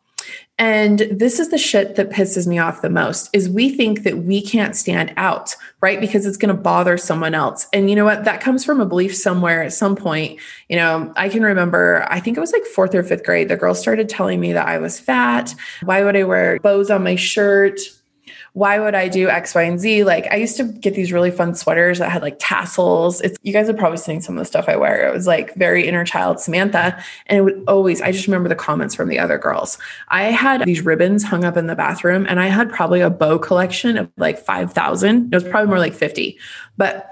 And 0.56 1.00
this 1.10 1.40
is 1.40 1.48
the 1.48 1.58
shit 1.58 1.96
that 1.96 2.10
pisses 2.10 2.46
me 2.46 2.58
off 2.58 2.80
the 2.80 2.88
most 2.88 3.28
is 3.32 3.48
we 3.48 3.70
think 3.70 4.04
that 4.04 4.18
we 4.18 4.40
can't 4.40 4.76
stand 4.76 5.12
out, 5.16 5.56
right? 5.80 6.00
Because 6.00 6.26
it's 6.26 6.36
going 6.36 6.54
to 6.54 6.60
bother 6.60 6.96
someone 6.96 7.34
else. 7.34 7.66
And 7.72 7.90
you 7.90 7.96
know 7.96 8.04
what? 8.04 8.24
That 8.24 8.40
comes 8.40 8.64
from 8.64 8.80
a 8.80 8.86
belief 8.86 9.16
somewhere 9.16 9.64
at 9.64 9.72
some 9.72 9.96
point. 9.96 10.38
You 10.68 10.76
know, 10.76 11.12
I 11.16 11.28
can 11.28 11.42
remember, 11.42 12.06
I 12.08 12.20
think 12.20 12.36
it 12.36 12.40
was 12.40 12.52
like 12.52 12.64
fourth 12.66 12.94
or 12.94 13.02
fifth 13.02 13.24
grade, 13.24 13.48
the 13.48 13.56
girl 13.56 13.74
started 13.74 14.08
telling 14.08 14.38
me 14.38 14.52
that 14.52 14.68
I 14.68 14.78
was 14.78 15.00
fat. 15.00 15.52
Why 15.82 16.04
would 16.04 16.16
I 16.16 16.22
wear 16.22 16.60
bows 16.60 16.88
on 16.88 17.02
my 17.02 17.16
shirt? 17.16 17.80
Why 18.54 18.78
would 18.78 18.94
I 18.94 19.08
do 19.08 19.28
X, 19.28 19.52
Y, 19.52 19.62
and 19.62 19.80
Z? 19.80 20.04
Like 20.04 20.28
I 20.30 20.36
used 20.36 20.56
to 20.58 20.64
get 20.64 20.94
these 20.94 21.12
really 21.12 21.32
fun 21.32 21.56
sweaters 21.56 21.98
that 21.98 22.10
had 22.10 22.22
like 22.22 22.36
tassels. 22.38 23.20
It's 23.20 23.36
you 23.42 23.52
guys 23.52 23.66
have 23.66 23.76
probably 23.76 23.98
seen 23.98 24.20
some 24.20 24.36
of 24.36 24.40
the 24.40 24.44
stuff 24.44 24.68
I 24.68 24.76
wear. 24.76 25.08
It 25.08 25.12
was 25.12 25.26
like 25.26 25.52
very 25.56 25.88
inner 25.88 26.04
child 26.04 26.38
Samantha. 26.38 26.96
And 27.26 27.38
it 27.38 27.42
would 27.42 27.64
always, 27.66 28.00
I 28.00 28.12
just 28.12 28.28
remember 28.28 28.48
the 28.48 28.54
comments 28.54 28.94
from 28.94 29.08
the 29.08 29.18
other 29.18 29.38
girls. 29.38 29.76
I 30.08 30.24
had 30.24 30.64
these 30.64 30.84
ribbons 30.84 31.24
hung 31.24 31.44
up 31.44 31.56
in 31.56 31.66
the 31.66 31.74
bathroom 31.74 32.26
and 32.28 32.38
I 32.38 32.46
had 32.46 32.70
probably 32.70 33.00
a 33.00 33.10
bow 33.10 33.40
collection 33.40 33.98
of 33.98 34.08
like 34.16 34.38
5,000. 34.38 35.34
It 35.34 35.34
was 35.34 35.42
probably 35.42 35.68
more 35.68 35.80
like 35.80 35.94
50, 35.94 36.38
but 36.76 37.10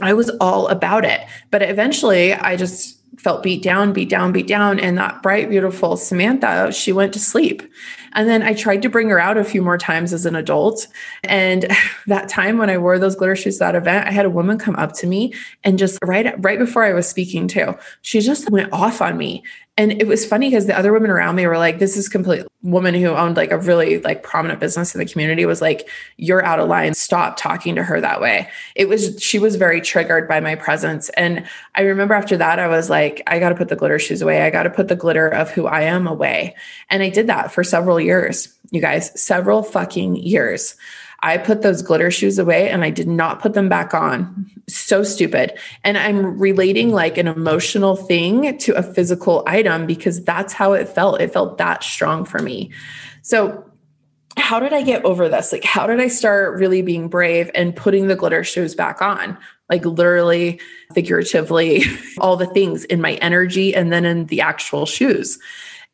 I 0.00 0.14
was 0.14 0.30
all 0.40 0.66
about 0.66 1.04
it. 1.04 1.20
But 1.52 1.62
eventually 1.62 2.34
I 2.34 2.56
just 2.56 3.00
felt 3.18 3.42
beat 3.42 3.62
down, 3.62 3.92
beat 3.92 4.08
down, 4.08 4.32
beat 4.32 4.46
down. 4.46 4.80
And 4.80 4.98
that 4.98 5.22
bright, 5.22 5.48
beautiful 5.48 5.96
Samantha, 5.96 6.72
she 6.72 6.92
went 6.92 7.12
to 7.12 7.20
sleep. 7.20 7.62
And 8.16 8.28
then 8.28 8.42
I 8.42 8.54
tried 8.54 8.82
to 8.82 8.88
bring 8.88 9.08
her 9.10 9.20
out 9.20 9.36
a 9.36 9.44
few 9.44 9.62
more 9.62 9.78
times 9.78 10.12
as 10.12 10.26
an 10.26 10.34
adult. 10.34 10.88
And 11.22 11.66
that 12.06 12.28
time 12.28 12.58
when 12.58 12.70
I 12.70 12.78
wore 12.78 12.98
those 12.98 13.14
glitter 13.14 13.36
shoes 13.36 13.60
at 13.60 13.72
that 13.72 13.78
event, 13.78 14.08
I 14.08 14.10
had 14.10 14.26
a 14.26 14.30
woman 14.30 14.58
come 14.58 14.74
up 14.76 14.92
to 14.94 15.06
me 15.06 15.32
and 15.62 15.78
just 15.78 15.98
right 16.02 16.34
right 16.42 16.58
before 16.58 16.82
I 16.82 16.92
was 16.92 17.08
speaking 17.08 17.46
to, 17.48 17.78
she 18.02 18.20
just 18.20 18.50
went 18.50 18.72
off 18.72 19.00
on 19.00 19.16
me. 19.16 19.44
And 19.78 19.92
it 20.00 20.06
was 20.06 20.24
funny 20.24 20.48
because 20.48 20.64
the 20.66 20.76
other 20.76 20.92
women 20.92 21.10
around 21.10 21.36
me 21.36 21.46
were 21.46 21.58
like, 21.58 21.78
this 21.78 21.98
is 21.98 22.08
complete 22.08 22.46
woman 22.62 22.94
who 22.94 23.08
owned 23.08 23.36
like 23.36 23.50
a 23.50 23.58
really 23.58 24.00
like 24.00 24.22
prominent 24.22 24.58
business 24.58 24.94
in 24.94 24.98
the 24.98 25.04
community 25.04 25.44
was 25.44 25.60
like, 25.60 25.88
you're 26.16 26.44
out 26.44 26.58
of 26.58 26.68
line. 26.68 26.94
Stop 26.94 27.36
talking 27.36 27.74
to 27.74 27.84
her 27.84 28.00
that 28.00 28.20
way. 28.20 28.48
It 28.74 28.88
was, 28.88 29.22
she 29.22 29.38
was 29.38 29.56
very 29.56 29.82
triggered 29.82 30.26
by 30.26 30.40
my 30.40 30.54
presence. 30.54 31.10
And 31.10 31.46
I 31.74 31.82
remember 31.82 32.14
after 32.14 32.38
that, 32.38 32.58
I 32.58 32.68
was 32.68 32.88
like, 32.88 33.22
I 33.26 33.38
got 33.38 33.50
to 33.50 33.54
put 33.54 33.68
the 33.68 33.76
glitter 33.76 33.98
shoes 33.98 34.22
away. 34.22 34.42
I 34.42 34.50
got 34.50 34.62
to 34.62 34.70
put 34.70 34.88
the 34.88 34.96
glitter 34.96 35.28
of 35.28 35.50
who 35.50 35.66
I 35.66 35.82
am 35.82 36.06
away. 36.06 36.56
And 36.88 37.02
I 37.02 37.10
did 37.10 37.26
that 37.26 37.52
for 37.52 37.62
several 37.62 38.00
years, 38.00 38.05
you 38.70 38.80
guys, 38.80 39.20
several 39.20 39.62
fucking 39.62 40.16
years. 40.16 40.74
I 41.20 41.38
put 41.38 41.62
those 41.62 41.82
glitter 41.82 42.10
shoes 42.10 42.38
away 42.38 42.68
and 42.68 42.84
I 42.84 42.90
did 42.90 43.08
not 43.08 43.40
put 43.40 43.54
them 43.54 43.68
back 43.68 43.94
on. 43.94 44.50
So 44.68 45.02
stupid. 45.02 45.58
And 45.82 45.96
I'm 45.96 46.38
relating 46.38 46.90
like 46.90 47.16
an 47.18 47.26
emotional 47.26 47.96
thing 47.96 48.58
to 48.58 48.74
a 48.74 48.82
physical 48.82 49.42
item 49.46 49.86
because 49.86 50.22
that's 50.22 50.52
how 50.52 50.72
it 50.74 50.88
felt. 50.88 51.20
It 51.20 51.32
felt 51.32 51.58
that 51.58 51.82
strong 51.82 52.24
for 52.24 52.40
me. 52.40 52.70
So, 53.22 53.64
how 54.38 54.60
did 54.60 54.74
I 54.74 54.82
get 54.82 55.02
over 55.06 55.30
this? 55.30 55.50
Like, 55.50 55.64
how 55.64 55.86
did 55.86 55.98
I 55.98 56.08
start 56.08 56.58
really 56.58 56.82
being 56.82 57.08
brave 57.08 57.50
and 57.54 57.74
putting 57.74 58.06
the 58.06 58.14
glitter 58.14 58.44
shoes 58.44 58.74
back 58.74 59.00
on? 59.00 59.38
Like, 59.70 59.86
literally, 59.86 60.60
figuratively, 60.92 61.84
all 62.18 62.36
the 62.36 62.46
things 62.46 62.84
in 62.84 63.00
my 63.00 63.14
energy 63.14 63.74
and 63.74 63.90
then 63.90 64.04
in 64.04 64.26
the 64.26 64.42
actual 64.42 64.84
shoes. 64.84 65.38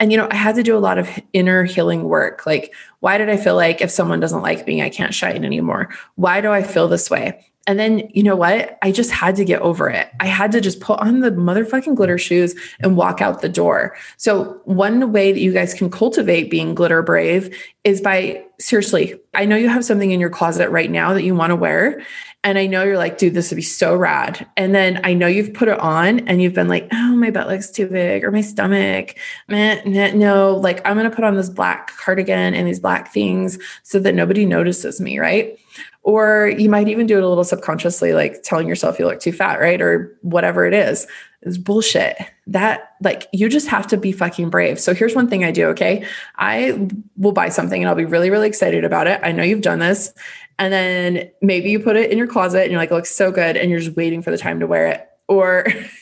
And, 0.03 0.11
you 0.11 0.19
know, 0.19 0.27
I 0.33 0.35
had 0.35 0.57
to 0.57 0.65
do 0.65 0.77
a 0.77 0.81
lot 0.81 0.99
of 0.99 1.09
inner 1.33 1.63
healing 1.63 2.03
work. 2.03 2.45
Like, 2.45 2.75
why 2.99 3.19
did 3.19 3.31
I 3.31 3.37
feel 3.37 3.55
like 3.55 3.81
if 3.81 3.89
someone 3.89 4.19
doesn't 4.19 4.43
like 4.43 4.67
me, 4.67 4.83
I 4.83 4.91
can't 4.91 5.15
shine 5.15 5.45
anymore? 5.45 5.91
Why 6.17 6.41
do 6.41 6.51
I 6.51 6.65
feel 6.65 6.89
this 6.89 7.09
way? 7.09 7.41
And 7.69 7.79
then, 7.79 8.09
you 8.13 8.25
know 8.25 8.35
what? 8.35 8.77
I 8.83 8.91
just 8.91 9.13
had 9.13 9.37
to 9.37 9.45
get 9.45 9.63
over 9.63 9.89
it. 9.89 10.11
I 10.19 10.27
had 10.27 10.51
to 10.53 10.61
just 10.61 10.81
put 10.81 10.99
on 10.99 11.21
the 11.21 11.31
motherfucking 11.31 11.95
glitter 11.95 12.19
shoes 12.19 12.57
and 12.81 12.97
walk 12.97 13.21
out 13.21 13.43
the 13.43 13.49
door. 13.49 13.97
So, 14.17 14.61
one 14.65 15.13
way 15.13 15.31
that 15.31 15.39
you 15.39 15.53
guys 15.53 15.73
can 15.73 15.89
cultivate 15.89 16.51
being 16.51 16.75
glitter 16.75 17.03
brave 17.03 17.57
is 17.85 18.01
by 18.01 18.45
seriously, 18.59 19.21
I 19.35 19.45
know 19.45 19.55
you 19.55 19.69
have 19.69 19.85
something 19.85 20.11
in 20.11 20.19
your 20.19 20.31
closet 20.31 20.69
right 20.71 20.91
now 20.91 21.15
that 21.15 21.23
you 21.23 21.37
want 21.37 21.53
to 21.53 21.57
wear. 21.57 22.05
And 22.45 22.59
I 22.59 22.67
know 22.67 22.83
you're 22.83 22.99
like, 22.99 23.19
dude, 23.19 23.35
this 23.35 23.51
would 23.51 23.57
be 23.57 23.63
so 23.63 23.95
rad. 23.95 24.47
And 24.57 24.75
then 24.75 25.01
I 25.05 25.15
know 25.15 25.29
you've 25.29 25.55
put 25.55 25.69
it 25.69 25.79
on 25.79 26.27
and 26.27 26.43
you've 26.43 26.55
been 26.55 26.67
like, 26.67 26.89
oh, 26.93 27.15
my 27.15 27.31
butt 27.31 27.47
looks 27.47 27.71
too 27.71 27.87
big 27.87 28.25
or 28.25 28.33
my 28.33 28.41
stomach. 28.41 29.15
no, 29.49 30.59
like 30.61 30.85
I'm 30.85 30.97
going 30.97 31.09
to 31.09 31.15
put 31.15 31.25
on 31.25 31.37
this 31.37 31.49
black 31.49 31.97
cardigan 31.99 32.55
and 32.55 32.67
these 32.67 32.81
black 32.81 33.13
things 33.13 33.59
so 33.85 34.01
that 34.01 34.15
nobody 34.15 34.45
notices 34.45 35.01
me. 35.01 35.21
Right. 35.21 35.57
Or 36.03 36.53
you 36.57 36.69
might 36.69 36.89
even 36.89 37.07
do 37.07 37.17
it 37.17 37.23
a 37.23 37.29
little 37.29 37.45
subconsciously, 37.45 38.13
like 38.13 38.43
telling 38.43 38.69
yourself 38.69 38.99
you 38.99 39.07
look 39.07 39.21
too 39.21 39.33
fat, 39.33 39.61
right? 39.61 39.81
Or 39.81 40.17
whatever 40.23 40.67
it 40.67 40.75
is. 40.75 41.07
It's 41.43 41.59
bullshit. 41.59 42.17
That, 42.47 42.95
like, 43.03 43.29
you 43.33 43.49
just 43.49 43.69
have 43.69 43.87
to 43.89 43.97
be 43.97 44.13
fucking 44.13 44.51
brave. 44.51 44.79
So 44.79 44.95
here's 44.95 45.15
one 45.15 45.29
thing 45.29 45.45
I 45.45 45.51
do, 45.51 45.67
okay? 45.69 46.07
I 46.37 46.89
will 47.17 47.33
buy 47.33 47.49
something 47.49 47.83
and 47.83 47.89
I'll 47.89 47.97
be 47.97 48.05
really, 48.05 48.31
really 48.31 48.49
excited 48.49 48.85
about 48.85 49.07
it. 49.07 49.21
I 49.23 49.33
know 49.33 49.43
you've 49.43 49.61
done 49.61 49.81
this. 49.81 50.13
And 50.59 50.73
then 50.73 51.31
maybe 51.41 51.71
you 51.71 51.81
put 51.81 51.97
it 51.97 52.11
in 52.11 52.19
your 52.19 52.29
closet 52.29 52.63
and 52.63 52.71
you're 52.71 52.81
like, 52.81 52.91
it 52.91 52.95
looks 52.95 53.11
so 53.11 53.33
good. 53.33 53.57
And 53.57 53.71
you're 53.71 53.81
just 53.81 53.97
waiting 53.97 54.23
for 54.23 54.31
the 54.31 54.39
time 54.39 54.61
to 54.61 54.67
wear 54.67 54.87
it. 54.87 55.09
Or, 55.29 55.67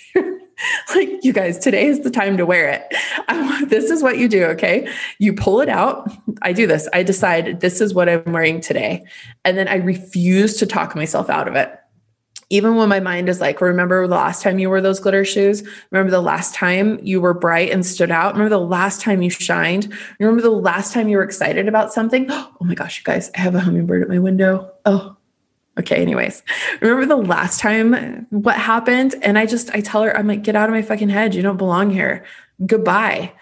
like 0.95 1.09
you 1.23 1.33
guys 1.33 1.59
today 1.59 1.87
is 1.87 2.01
the 2.01 2.11
time 2.11 2.37
to 2.37 2.47
wear 2.47 2.69
it 2.69 2.87
I, 3.29 3.65
this 3.67 3.91
is 3.91 4.03
what 4.03 4.19
you 4.19 4.29
do 4.29 4.45
okay 4.47 4.89
you 5.19 5.33
pull 5.33 5.61
it 5.61 5.69
out 5.69 6.11
i 6.43 6.53
do 6.53 6.67
this 6.67 6.89
i 6.93 7.03
decide 7.03 7.61
this 7.61 7.81
is 7.81 7.95
what 7.95 8.09
i'm 8.09 8.33
wearing 8.33 8.61
today 8.61 9.05
and 9.45 9.57
then 9.57 9.69
i 9.69 9.77
refuse 9.77 10.57
to 10.59 10.67
talk 10.67 10.95
myself 10.95 11.31
out 11.31 11.49
of 11.49 11.55
it 11.55 11.81
even 12.53 12.75
when 12.75 12.89
my 12.89 12.99
mind 12.99 13.29
is 13.29 13.41
like, 13.41 13.61
remember 13.61 14.09
the 14.09 14.17
last 14.17 14.43
time 14.43 14.59
you 14.59 14.69
wore 14.69 14.81
those 14.81 14.99
glitter 14.99 15.25
shoes? 15.25 15.63
Remember 15.93 16.11
the 16.11 16.21
last 16.21 16.53
time 16.53 16.99
you 17.01 17.21
were 17.21 17.33
bright 17.33 17.71
and 17.71 17.87
stood 17.87 18.11
out? 18.11 18.35
Remember 18.35 18.51
the 18.51 18.59
last 18.59 19.01
time 19.01 19.23
you 19.23 19.31
shined? 19.31 19.93
Remember 20.19 20.43
the 20.43 20.51
last 20.51 20.93
time 20.93 21.09
you 21.09 21.17
were 21.17 21.23
excited 21.23 21.69
about 21.69 21.93
something? 21.93 22.29
Oh 22.63 22.67
my 22.67 22.75
gosh, 22.75 22.99
you 22.99 23.05
guys, 23.05 23.31
I 23.35 23.41
have 23.41 23.55
a 23.55 23.61
hummingbird 23.61 24.03
at 24.03 24.09
my 24.11 24.19
window. 24.19 24.71
Oh, 24.85 25.17
okay 25.81 25.97
anyways 25.97 26.43
remember 26.81 27.07
the 27.07 27.17
last 27.17 27.59
time 27.59 28.27
what 28.31 28.57
happened 28.57 29.15
and 29.23 29.39
i 29.39 29.47
just 29.47 29.71
i 29.71 29.81
tell 29.81 30.03
her 30.03 30.17
i'm 30.17 30.29
like 30.29 30.43
get 30.43 30.55
out 30.55 30.69
of 30.69 30.75
my 30.75 30.83
fucking 30.83 31.09
head 31.09 31.35
you 31.35 31.43
don't 31.43 31.57
belong 31.57 31.91
here 31.91 32.25
goodbye 32.67 33.33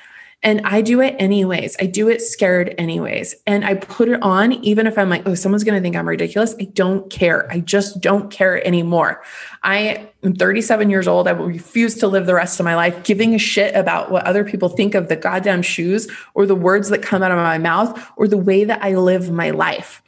and 0.41 0.61
I 0.65 0.83
do 0.83 1.01
it 1.01 1.17
anyways. 1.19 1.77
I 1.81 1.87
do 1.87 2.09
it 2.09 2.23
scared 2.23 2.73
anyways. 2.79 3.35
And 3.45 3.65
I 3.65 3.75
put 3.75 4.09
it 4.09 4.23
on, 4.23 4.53
even 4.65 4.87
if 4.87 4.97
I'm 4.97 5.11
like, 5.11 5.27
oh, 5.27 5.35
someone's 5.35 5.65
going 5.65 5.75
to 5.75 5.83
think 5.83 5.97
I'm 5.97 6.09
ridiculous. 6.09 6.55
I 6.61 6.65
don't 6.65 7.11
care. 7.11 7.51
I 7.51 7.59
just 7.59 8.01
don't 8.01 8.31
care 8.31 8.65
anymore. 8.65 9.21
I 9.65 10.09
am 10.23 10.37
37 10.37 10.91
years 10.91 11.09
old. 11.09 11.27
I 11.27 11.33
will 11.33 11.47
refuse 11.47 11.97
to 11.97 12.07
live 12.07 12.27
the 12.27 12.35
rest 12.35 12.61
of 12.61 12.65
my 12.65 12.77
life 12.77 13.03
giving 13.03 13.35
a 13.35 13.39
shit 13.39 13.75
about 13.75 14.13
what 14.13 14.25
other 14.27 14.45
people 14.45 14.69
think 14.69 14.95
of 14.95 15.09
the 15.09 15.17
goddamn 15.17 15.63
shoes 15.63 16.07
or 16.35 16.47
the 16.47 16.55
words 16.55 16.89
that 16.91 17.03
come 17.03 17.23
out 17.25 17.33
of 17.33 17.39
my 17.39 17.59
mouth 17.59 18.01
or 18.17 18.29
the 18.29 18.37
way 18.39 18.63
that 18.63 18.81
I 18.81 18.95
live 18.95 19.33
my 19.33 19.51
life. 19.51 20.03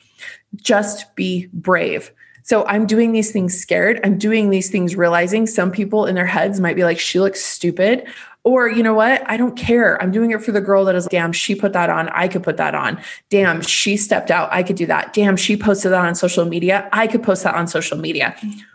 Just 0.54 1.16
be 1.16 1.48
brave. 1.52 2.12
So 2.50 2.66
I'm 2.66 2.84
doing 2.84 3.12
these 3.12 3.30
things 3.30 3.56
scared. 3.56 4.00
I'm 4.02 4.18
doing 4.18 4.50
these 4.50 4.70
things 4.70 4.96
realizing 4.96 5.46
some 5.46 5.70
people 5.70 6.06
in 6.06 6.16
their 6.16 6.26
heads 6.26 6.58
might 6.58 6.74
be 6.74 6.82
like, 6.82 6.98
she 6.98 7.20
looks 7.20 7.40
stupid. 7.40 8.08
Or, 8.42 8.68
you 8.68 8.82
know 8.82 8.92
what? 8.92 9.22
I 9.30 9.36
don't 9.36 9.56
care. 9.56 10.02
I'm 10.02 10.10
doing 10.10 10.32
it 10.32 10.42
for 10.42 10.50
the 10.50 10.60
girl 10.60 10.84
that 10.86 10.96
is, 10.96 11.06
damn, 11.06 11.30
she 11.30 11.54
put 11.54 11.74
that 11.74 11.90
on. 11.90 12.08
I 12.08 12.26
could 12.26 12.42
put 12.42 12.56
that 12.56 12.74
on. 12.74 13.00
Damn, 13.28 13.60
she 13.60 13.96
stepped 13.96 14.32
out. 14.32 14.48
I 14.50 14.64
could 14.64 14.74
do 14.74 14.86
that. 14.86 15.12
Damn, 15.12 15.36
she 15.36 15.56
posted 15.56 15.92
that 15.92 16.04
on 16.04 16.16
social 16.16 16.44
media. 16.44 16.88
I 16.92 17.06
could 17.06 17.22
post 17.22 17.44
that 17.44 17.54
on 17.54 17.68
social 17.68 17.96
media. 17.96 18.34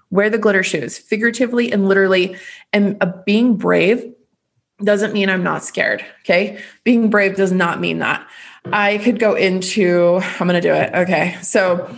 Wear 0.09 0.29
the 0.29 0.37
glitter 0.37 0.63
shoes, 0.63 0.97
figuratively 0.97 1.69
and 1.69 1.89
literally. 1.89 2.37
And 2.71 2.95
uh, 3.01 3.11
being 3.25 3.57
brave 3.57 4.09
doesn't 4.81 5.11
mean 5.11 5.29
I'm 5.29 5.43
not 5.43 5.65
scared. 5.65 6.01
Okay. 6.21 6.61
Being 6.85 7.09
brave 7.09 7.35
does 7.35 7.51
not 7.51 7.81
mean 7.81 7.99
that. 7.99 8.25
I 8.71 8.99
could 8.99 9.19
go 9.19 9.35
into, 9.35 10.21
I'm 10.39 10.47
going 10.47 10.61
to 10.61 10.61
do 10.61 10.73
it. 10.73 10.93
Okay. 10.93 11.35
So, 11.41 11.93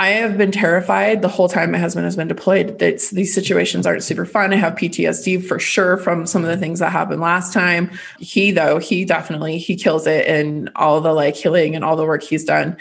I 0.00 0.12
have 0.12 0.38
been 0.38 0.50
terrified 0.50 1.20
the 1.20 1.28
whole 1.28 1.46
time 1.46 1.72
my 1.72 1.78
husband 1.78 2.06
has 2.06 2.16
been 2.16 2.26
deployed. 2.26 2.80
It's, 2.80 3.10
these 3.10 3.34
situations 3.34 3.86
aren't 3.86 4.02
super 4.02 4.24
fun. 4.24 4.50
I 4.50 4.56
have 4.56 4.72
PTSD 4.72 5.46
for 5.46 5.58
sure 5.58 5.98
from 5.98 6.26
some 6.26 6.42
of 6.42 6.48
the 6.48 6.56
things 6.56 6.78
that 6.78 6.90
happened 6.90 7.20
last 7.20 7.52
time. 7.52 7.90
He, 8.18 8.50
though, 8.50 8.78
he 8.78 9.04
definitely 9.04 9.58
he 9.58 9.76
kills 9.76 10.06
it 10.06 10.26
in 10.26 10.70
all 10.74 11.02
the 11.02 11.12
like 11.12 11.36
healing 11.36 11.76
and 11.76 11.84
all 11.84 11.96
the 11.96 12.06
work 12.06 12.22
he's 12.22 12.44
done. 12.44 12.78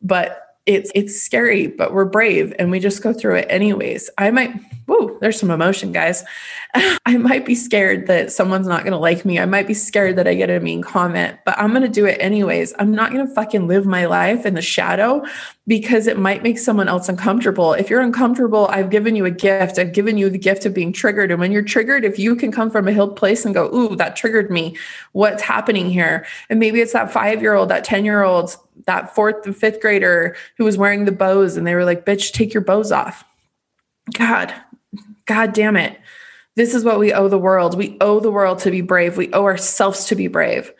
But 0.00 0.51
it's 0.66 0.92
it's 0.94 1.20
scary, 1.20 1.66
but 1.66 1.92
we're 1.92 2.04
brave 2.04 2.54
and 2.58 2.70
we 2.70 2.78
just 2.78 3.02
go 3.02 3.12
through 3.12 3.36
it 3.36 3.46
anyways. 3.50 4.10
I 4.18 4.30
might 4.30 4.52
whoa, 4.86 5.16
there's 5.20 5.38
some 5.38 5.50
emotion, 5.50 5.92
guys. 5.92 6.24
I 6.74 7.16
might 7.16 7.46
be 7.46 7.54
scared 7.54 8.06
that 8.08 8.32
someone's 8.32 8.66
not 8.66 8.84
gonna 8.84 8.98
like 8.98 9.24
me. 9.24 9.38
I 9.38 9.46
might 9.46 9.66
be 9.66 9.74
scared 9.74 10.16
that 10.16 10.26
I 10.26 10.34
get 10.34 10.50
a 10.50 10.60
mean 10.60 10.82
comment, 10.82 11.38
but 11.44 11.58
I'm 11.58 11.72
gonna 11.72 11.88
do 11.88 12.06
it 12.06 12.18
anyways. 12.20 12.74
I'm 12.78 12.92
not 12.92 13.10
gonna 13.10 13.32
fucking 13.34 13.66
live 13.66 13.86
my 13.86 14.06
life 14.06 14.46
in 14.46 14.54
the 14.54 14.62
shadow 14.62 15.24
because 15.66 16.06
it 16.06 16.18
might 16.18 16.42
make 16.42 16.58
someone 16.58 16.88
else 16.88 17.08
uncomfortable. 17.08 17.72
If 17.72 17.88
you're 17.88 18.00
uncomfortable, 18.00 18.66
I've 18.68 18.90
given 18.90 19.14
you 19.14 19.24
a 19.24 19.30
gift. 19.30 19.78
I've 19.78 19.92
given 19.92 20.18
you 20.18 20.28
the 20.28 20.38
gift 20.38 20.66
of 20.66 20.74
being 20.74 20.92
triggered. 20.92 21.30
And 21.30 21.38
when 21.38 21.52
you're 21.52 21.62
triggered, 21.62 22.04
if 22.04 22.18
you 22.18 22.34
can 22.34 22.50
come 22.50 22.70
from 22.70 22.88
a 22.88 22.92
healed 22.92 23.16
place 23.16 23.44
and 23.44 23.54
go, 23.54 23.72
ooh, 23.72 23.94
that 23.96 24.16
triggered 24.16 24.50
me, 24.50 24.76
what's 25.12 25.42
happening 25.42 25.88
here? 25.88 26.26
And 26.50 26.58
maybe 26.58 26.80
it's 26.80 26.92
that 26.94 27.12
five 27.12 27.40
year 27.42 27.54
old, 27.54 27.68
that 27.68 27.84
10 27.84 28.04
year 28.04 28.24
old, 28.24 28.56
that 28.86 29.14
fourth 29.14 29.46
and 29.46 29.56
fifth 29.56 29.80
grader 29.80 30.36
who 30.56 30.64
was 30.64 30.76
wearing 30.76 31.04
the 31.04 31.12
bows 31.12 31.56
and 31.56 31.66
they 31.66 31.74
were 31.74 31.84
like, 31.84 32.06
bitch, 32.06 32.32
take 32.32 32.54
your 32.54 32.62
bows 32.62 32.92
off. 32.92 33.24
God, 34.14 34.52
God 35.26 35.52
damn 35.52 35.76
it. 35.76 35.98
This 36.54 36.74
is 36.74 36.84
what 36.84 36.98
we 36.98 37.12
owe 37.12 37.28
the 37.28 37.38
world. 37.38 37.76
We 37.76 37.96
owe 38.00 38.20
the 38.20 38.30
world 38.30 38.58
to 38.60 38.70
be 38.70 38.80
brave. 38.80 39.16
We 39.16 39.32
owe 39.32 39.44
ourselves 39.44 40.04
to 40.06 40.14
be 40.14 40.28
brave. 40.28 40.72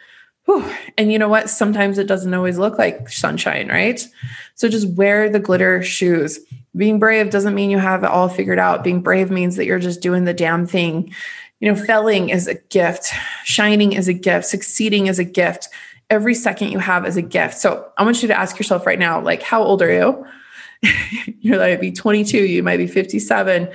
Whew. 0.45 0.69
And 0.99 1.13
you 1.13 1.19
know 1.19 1.29
what? 1.29 1.49
Sometimes 1.49 1.99
it 1.99 2.09
doesn't 2.09 2.35
always 2.35 2.59
look 2.59 2.77
like 2.77 3.09
sunshine, 3.09 3.69
right? 3.69 4.05
So 4.55 4.69
just 4.69 4.89
wear 4.97 5.31
the 5.31 5.39
glitter 5.39 5.83
shoes. 5.83 6.41
Being 6.77 6.99
brave 6.99 7.31
doesn't 7.31 7.55
mean 7.55 7.71
you 7.71 7.79
have 7.79 8.03
it 8.03 8.11
all 8.11 8.29
figured 8.29 8.59
out. 8.59 8.85
Being 8.85 9.03
brave 9.03 9.31
means 9.31 9.57
that 9.57 9.67
you're 9.67 9.79
just 9.79 10.01
doing 10.01 10.25
the 10.25 10.35
damn 10.35 10.67
thing. 10.67 11.15
You 11.61 11.73
know, 11.73 11.81
felling 11.81 12.31
is 12.31 12.49
a 12.49 12.55
gift, 12.55 13.13
shining 13.45 13.93
is 13.93 14.09
a 14.09 14.13
gift, 14.13 14.47
succeeding 14.47 15.07
is 15.07 15.21
a 15.21 15.25
gift. 15.25 15.69
Every 16.11 16.35
second 16.35 16.69
you 16.69 16.79
have 16.79 17.07
is 17.07 17.17
a 17.17 17.23
gift. 17.23 17.59
So 17.59 17.91
I 17.97 18.05
want 18.05 18.23
you 18.23 18.29
to 18.29 18.39
ask 18.39 18.59
yourself 18.59 18.87
right 18.87 18.99
now, 18.99 19.21
like, 19.21 19.43
how 19.43 19.63
old 19.63 19.83
are 19.83 19.93
you? 19.93 20.27
you're 21.41 21.59
like, 21.59 21.81
be 21.81 21.93
22, 21.93 22.45
you 22.45 22.63
might 22.63 22.77
be 22.77 22.87
57. 22.87 23.69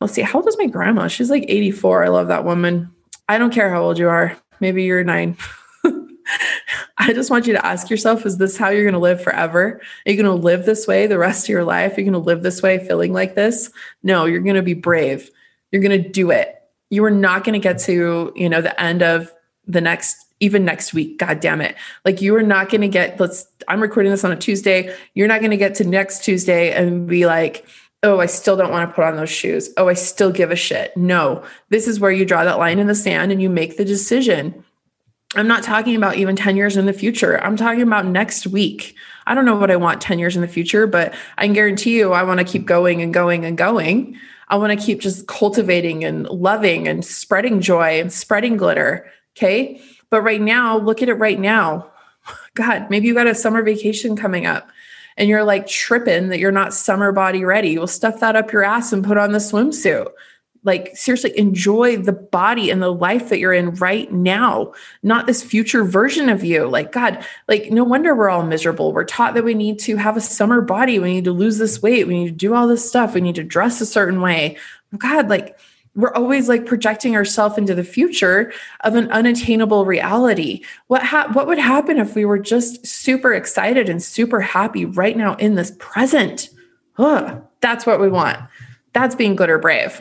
Let's 0.00 0.12
see, 0.12 0.22
how 0.22 0.40
old 0.40 0.48
is 0.48 0.58
my 0.58 0.66
grandma? 0.66 1.08
She's 1.08 1.30
like 1.30 1.44
84. 1.48 2.04
I 2.04 2.08
love 2.08 2.28
that 2.28 2.44
woman. 2.44 2.90
I 3.28 3.38
don't 3.38 3.52
care 3.52 3.70
how 3.70 3.82
old 3.82 3.98
you 3.98 4.08
are. 4.08 4.36
Maybe 4.60 4.84
you're 4.84 5.04
nine. 5.04 5.36
I 6.98 7.12
just 7.12 7.30
want 7.30 7.46
you 7.46 7.52
to 7.54 7.66
ask 7.66 7.90
yourself 7.90 8.26
is 8.26 8.38
this 8.38 8.56
how 8.56 8.68
you're 8.68 8.84
going 8.84 8.92
to 8.94 8.98
live 8.98 9.22
forever? 9.22 9.80
Are 10.06 10.10
you 10.10 10.22
going 10.22 10.36
to 10.36 10.44
live 10.44 10.66
this 10.66 10.86
way 10.86 11.06
the 11.06 11.18
rest 11.18 11.46
of 11.46 11.48
your 11.48 11.64
life? 11.64 11.96
Are 11.96 12.00
you 12.00 12.10
going 12.10 12.20
to 12.20 12.26
live 12.26 12.42
this 12.42 12.62
way 12.62 12.78
feeling 12.86 13.12
like 13.12 13.34
this? 13.34 13.70
No, 14.02 14.24
you're 14.24 14.40
going 14.40 14.56
to 14.56 14.62
be 14.62 14.74
brave. 14.74 15.30
You're 15.70 15.82
going 15.82 16.02
to 16.02 16.08
do 16.08 16.30
it. 16.30 16.62
You 16.90 17.04
are 17.04 17.10
not 17.10 17.44
going 17.44 17.54
to 17.54 17.58
get 17.58 17.78
to, 17.80 18.32
you 18.36 18.48
know, 18.48 18.60
the 18.60 18.80
end 18.80 19.02
of 19.02 19.32
the 19.66 19.80
next 19.80 20.26
even 20.42 20.64
next 20.64 20.92
week 20.92 21.18
god 21.18 21.40
damn 21.40 21.60
it 21.60 21.76
like 22.04 22.20
you 22.20 22.34
are 22.36 22.42
not 22.42 22.68
going 22.68 22.80
to 22.80 22.88
get 22.88 23.18
let's 23.18 23.46
i'm 23.68 23.80
recording 23.80 24.10
this 24.10 24.24
on 24.24 24.32
a 24.32 24.36
tuesday 24.36 24.94
you're 25.14 25.28
not 25.28 25.40
going 25.40 25.50
to 25.50 25.56
get 25.56 25.74
to 25.74 25.84
next 25.84 26.24
tuesday 26.24 26.72
and 26.72 27.06
be 27.06 27.26
like 27.26 27.66
oh 28.02 28.20
i 28.20 28.26
still 28.26 28.56
don't 28.56 28.70
want 28.70 28.88
to 28.88 28.94
put 28.94 29.04
on 29.04 29.16
those 29.16 29.30
shoes 29.30 29.70
oh 29.76 29.88
i 29.88 29.94
still 29.94 30.30
give 30.30 30.50
a 30.50 30.56
shit 30.56 30.96
no 30.96 31.42
this 31.70 31.88
is 31.88 32.00
where 32.00 32.10
you 32.10 32.24
draw 32.24 32.44
that 32.44 32.58
line 32.58 32.78
in 32.78 32.86
the 32.86 32.94
sand 32.94 33.32
and 33.32 33.40
you 33.40 33.48
make 33.48 33.76
the 33.76 33.84
decision 33.84 34.64
I'm 35.34 35.48
not 35.48 35.62
talking 35.62 35.96
about 35.96 36.16
even 36.16 36.36
10 36.36 36.56
years 36.56 36.76
in 36.76 36.84
the 36.84 36.92
future. 36.92 37.42
I'm 37.42 37.56
talking 37.56 37.80
about 37.80 38.04
next 38.04 38.46
week. 38.46 38.94
I 39.26 39.34
don't 39.34 39.46
know 39.46 39.56
what 39.56 39.70
I 39.70 39.76
want 39.76 40.02
10 40.02 40.18
years 40.18 40.36
in 40.36 40.42
the 40.42 40.48
future, 40.48 40.86
but 40.86 41.14
I 41.38 41.44
can 41.44 41.54
guarantee 41.54 41.96
you 41.96 42.12
I 42.12 42.22
want 42.22 42.40
to 42.40 42.44
keep 42.44 42.66
going 42.66 43.00
and 43.00 43.14
going 43.14 43.44
and 43.44 43.56
going. 43.56 44.18
I 44.48 44.56
want 44.56 44.78
to 44.78 44.84
keep 44.84 45.00
just 45.00 45.26
cultivating 45.28 46.04
and 46.04 46.28
loving 46.28 46.86
and 46.86 47.02
spreading 47.02 47.62
joy 47.62 47.98
and 47.98 48.12
spreading 48.12 48.58
glitter. 48.58 49.10
Okay. 49.34 49.80
But 50.12 50.24
right 50.24 50.42
now, 50.42 50.76
look 50.76 51.00
at 51.00 51.08
it 51.08 51.14
right 51.14 51.40
now. 51.40 51.90
God, 52.54 52.90
maybe 52.90 53.08
you 53.08 53.14
got 53.14 53.26
a 53.26 53.34
summer 53.34 53.62
vacation 53.62 54.14
coming 54.14 54.44
up 54.44 54.70
and 55.16 55.26
you're 55.26 55.42
like 55.42 55.66
tripping 55.66 56.28
that 56.28 56.38
you're 56.38 56.52
not 56.52 56.74
summer 56.74 57.12
body 57.12 57.46
ready. 57.46 57.78
Well, 57.78 57.86
stuff 57.86 58.20
that 58.20 58.36
up 58.36 58.52
your 58.52 58.62
ass 58.62 58.92
and 58.92 59.02
put 59.02 59.16
on 59.16 59.32
the 59.32 59.38
swimsuit. 59.38 60.08
Like 60.64 60.94
seriously 60.94 61.36
enjoy 61.38 61.96
the 61.96 62.12
body 62.12 62.68
and 62.68 62.82
the 62.82 62.92
life 62.92 63.30
that 63.30 63.38
you're 63.38 63.54
in 63.54 63.74
right 63.76 64.12
now 64.12 64.74
not 65.02 65.26
this 65.26 65.42
future 65.42 65.82
version 65.82 66.28
of 66.28 66.44
you. 66.44 66.68
Like 66.68 66.92
god 66.92 67.24
like 67.48 67.72
no 67.72 67.82
wonder 67.82 68.14
we're 68.14 68.28
all 68.28 68.44
miserable. 68.44 68.92
We're 68.92 69.04
taught 69.04 69.32
that 69.32 69.44
we 69.44 69.54
need 69.54 69.78
to 69.80 69.96
have 69.96 70.18
a 70.18 70.20
summer 70.20 70.60
body. 70.60 70.98
We 70.98 71.14
need 71.14 71.24
to 71.24 71.32
lose 71.32 71.56
this 71.56 71.80
weight. 71.80 72.06
We 72.06 72.22
need 72.22 72.28
to 72.28 72.36
do 72.36 72.54
all 72.54 72.68
this 72.68 72.86
stuff. 72.86 73.14
We 73.14 73.22
need 73.22 73.34
to 73.36 73.44
dress 73.44 73.80
a 73.80 73.86
certain 73.86 74.20
way. 74.20 74.58
God 74.98 75.30
like 75.30 75.58
we're 75.94 76.12
always 76.14 76.48
like 76.48 76.64
projecting 76.64 77.16
ourselves 77.16 77.58
into 77.58 77.74
the 77.74 77.84
future 77.84 78.52
of 78.80 78.94
an 78.94 79.10
unattainable 79.10 79.84
reality. 79.84 80.64
What 80.86 81.02
ha- 81.02 81.28
what 81.32 81.46
would 81.46 81.58
happen 81.58 81.98
if 81.98 82.14
we 82.14 82.24
were 82.24 82.38
just 82.38 82.86
super 82.86 83.34
excited 83.34 83.88
and 83.88 84.02
super 84.02 84.40
happy 84.40 84.86
right 84.86 85.16
now 85.16 85.34
in 85.34 85.54
this 85.54 85.72
present? 85.78 86.48
Ugh, 86.98 87.42
that's 87.60 87.84
what 87.84 88.00
we 88.00 88.08
want. 88.08 88.38
That's 88.94 89.14
being 89.14 89.36
good 89.36 89.50
or 89.50 89.58
brave. 89.58 90.00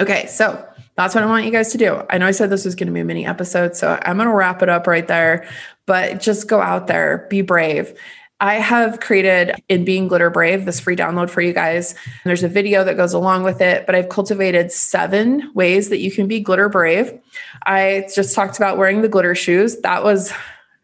Okay, 0.00 0.26
so 0.26 0.66
that's 0.96 1.14
what 1.14 1.22
I 1.22 1.26
want 1.26 1.44
you 1.44 1.52
guys 1.52 1.70
to 1.72 1.78
do. 1.78 2.02
I 2.10 2.18
know 2.18 2.26
I 2.26 2.32
said 2.32 2.50
this 2.50 2.64
was 2.64 2.74
going 2.74 2.88
to 2.88 2.92
be 2.92 3.00
a 3.00 3.04
mini 3.04 3.24
episode, 3.24 3.76
so 3.76 3.98
I'm 4.02 4.16
going 4.16 4.28
to 4.28 4.34
wrap 4.34 4.62
it 4.62 4.68
up 4.68 4.86
right 4.86 5.06
there. 5.06 5.48
But 5.86 6.20
just 6.20 6.48
go 6.48 6.60
out 6.60 6.86
there, 6.86 7.26
be 7.30 7.40
brave. 7.40 7.98
I 8.40 8.54
have 8.54 9.00
created 9.00 9.60
in 9.68 9.84
Being 9.84 10.06
Glitter 10.06 10.30
Brave 10.30 10.64
this 10.64 10.78
free 10.78 10.94
download 10.94 11.28
for 11.28 11.40
you 11.40 11.52
guys. 11.52 11.96
There's 12.24 12.44
a 12.44 12.48
video 12.48 12.84
that 12.84 12.96
goes 12.96 13.12
along 13.12 13.42
with 13.42 13.60
it, 13.60 13.84
but 13.84 13.96
I've 13.96 14.08
cultivated 14.08 14.70
seven 14.70 15.50
ways 15.54 15.88
that 15.88 15.98
you 15.98 16.12
can 16.12 16.28
be 16.28 16.38
glitter 16.38 16.68
brave. 16.68 17.18
I 17.66 18.08
just 18.14 18.36
talked 18.36 18.56
about 18.56 18.78
wearing 18.78 19.02
the 19.02 19.08
glitter 19.08 19.34
shoes. 19.34 19.80
That 19.80 20.04
was 20.04 20.32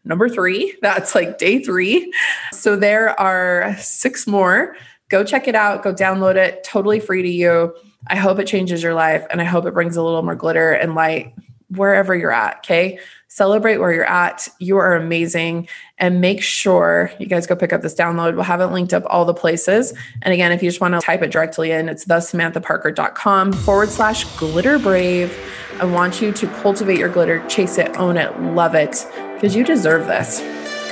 number 0.03 0.27
three. 0.27 0.75
That's 0.81 1.15
like 1.15 1.37
day 1.37 1.63
three. 1.63 2.11
So 2.51 2.75
there 2.75 3.17
are 3.17 3.75
six 3.77 4.27
more. 4.27 4.75
Go 5.07 5.23
check 5.23 5.47
it 5.47 5.55
out, 5.55 5.81
go 5.81 5.93
download 5.93 6.35
it, 6.35 6.63
totally 6.65 6.99
free 6.99 7.21
to 7.21 7.29
you. 7.29 7.73
I 8.07 8.17
hope 8.17 8.37
it 8.39 8.47
changes 8.47 8.83
your 8.83 8.95
life 8.95 9.25
and 9.29 9.39
I 9.39 9.45
hope 9.45 9.65
it 9.65 9.73
brings 9.73 9.95
a 9.95 10.03
little 10.03 10.23
more 10.23 10.35
glitter 10.35 10.73
and 10.73 10.93
light 10.93 11.33
wherever 11.69 12.15
you're 12.15 12.31
at. 12.31 12.57
Okay. 12.57 12.99
Celebrate 13.35 13.79
where 13.79 13.91
you're 13.91 14.05
at. 14.05 14.47
You 14.59 14.77
are 14.77 14.95
amazing. 14.95 15.67
And 15.97 16.21
make 16.21 16.41
sure 16.41 17.11
you 17.19 17.25
guys 17.25 17.45
go 17.45 17.53
pick 17.53 17.73
up 17.73 17.81
this 17.81 17.93
download. 17.93 18.35
We'll 18.35 18.43
have 18.43 18.61
it 18.61 18.67
linked 18.67 18.93
up 18.93 19.03
all 19.07 19.25
the 19.25 19.33
places. 19.33 19.93
And 20.21 20.33
again, 20.33 20.53
if 20.53 20.63
you 20.63 20.69
just 20.69 20.79
want 20.79 20.93
to 20.93 21.01
type 21.01 21.21
it 21.21 21.31
directly 21.31 21.71
in, 21.71 21.89
it's 21.89 22.05
thesamanthaparker.com 22.05 23.51
forward 23.51 23.89
slash 23.89 24.23
glitter 24.37 24.79
brave. 24.79 25.37
I 25.81 25.83
want 25.85 26.21
you 26.21 26.31
to 26.31 26.47
cultivate 26.61 26.97
your 26.97 27.09
glitter, 27.09 27.45
chase 27.49 27.77
it, 27.77 27.97
own 27.97 28.15
it, 28.15 28.39
love 28.39 28.73
it, 28.73 29.05
because 29.33 29.53
you 29.53 29.65
deserve 29.65 30.07
this. 30.07 30.39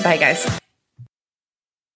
Bye, 0.04 0.18
guys. 0.18 0.63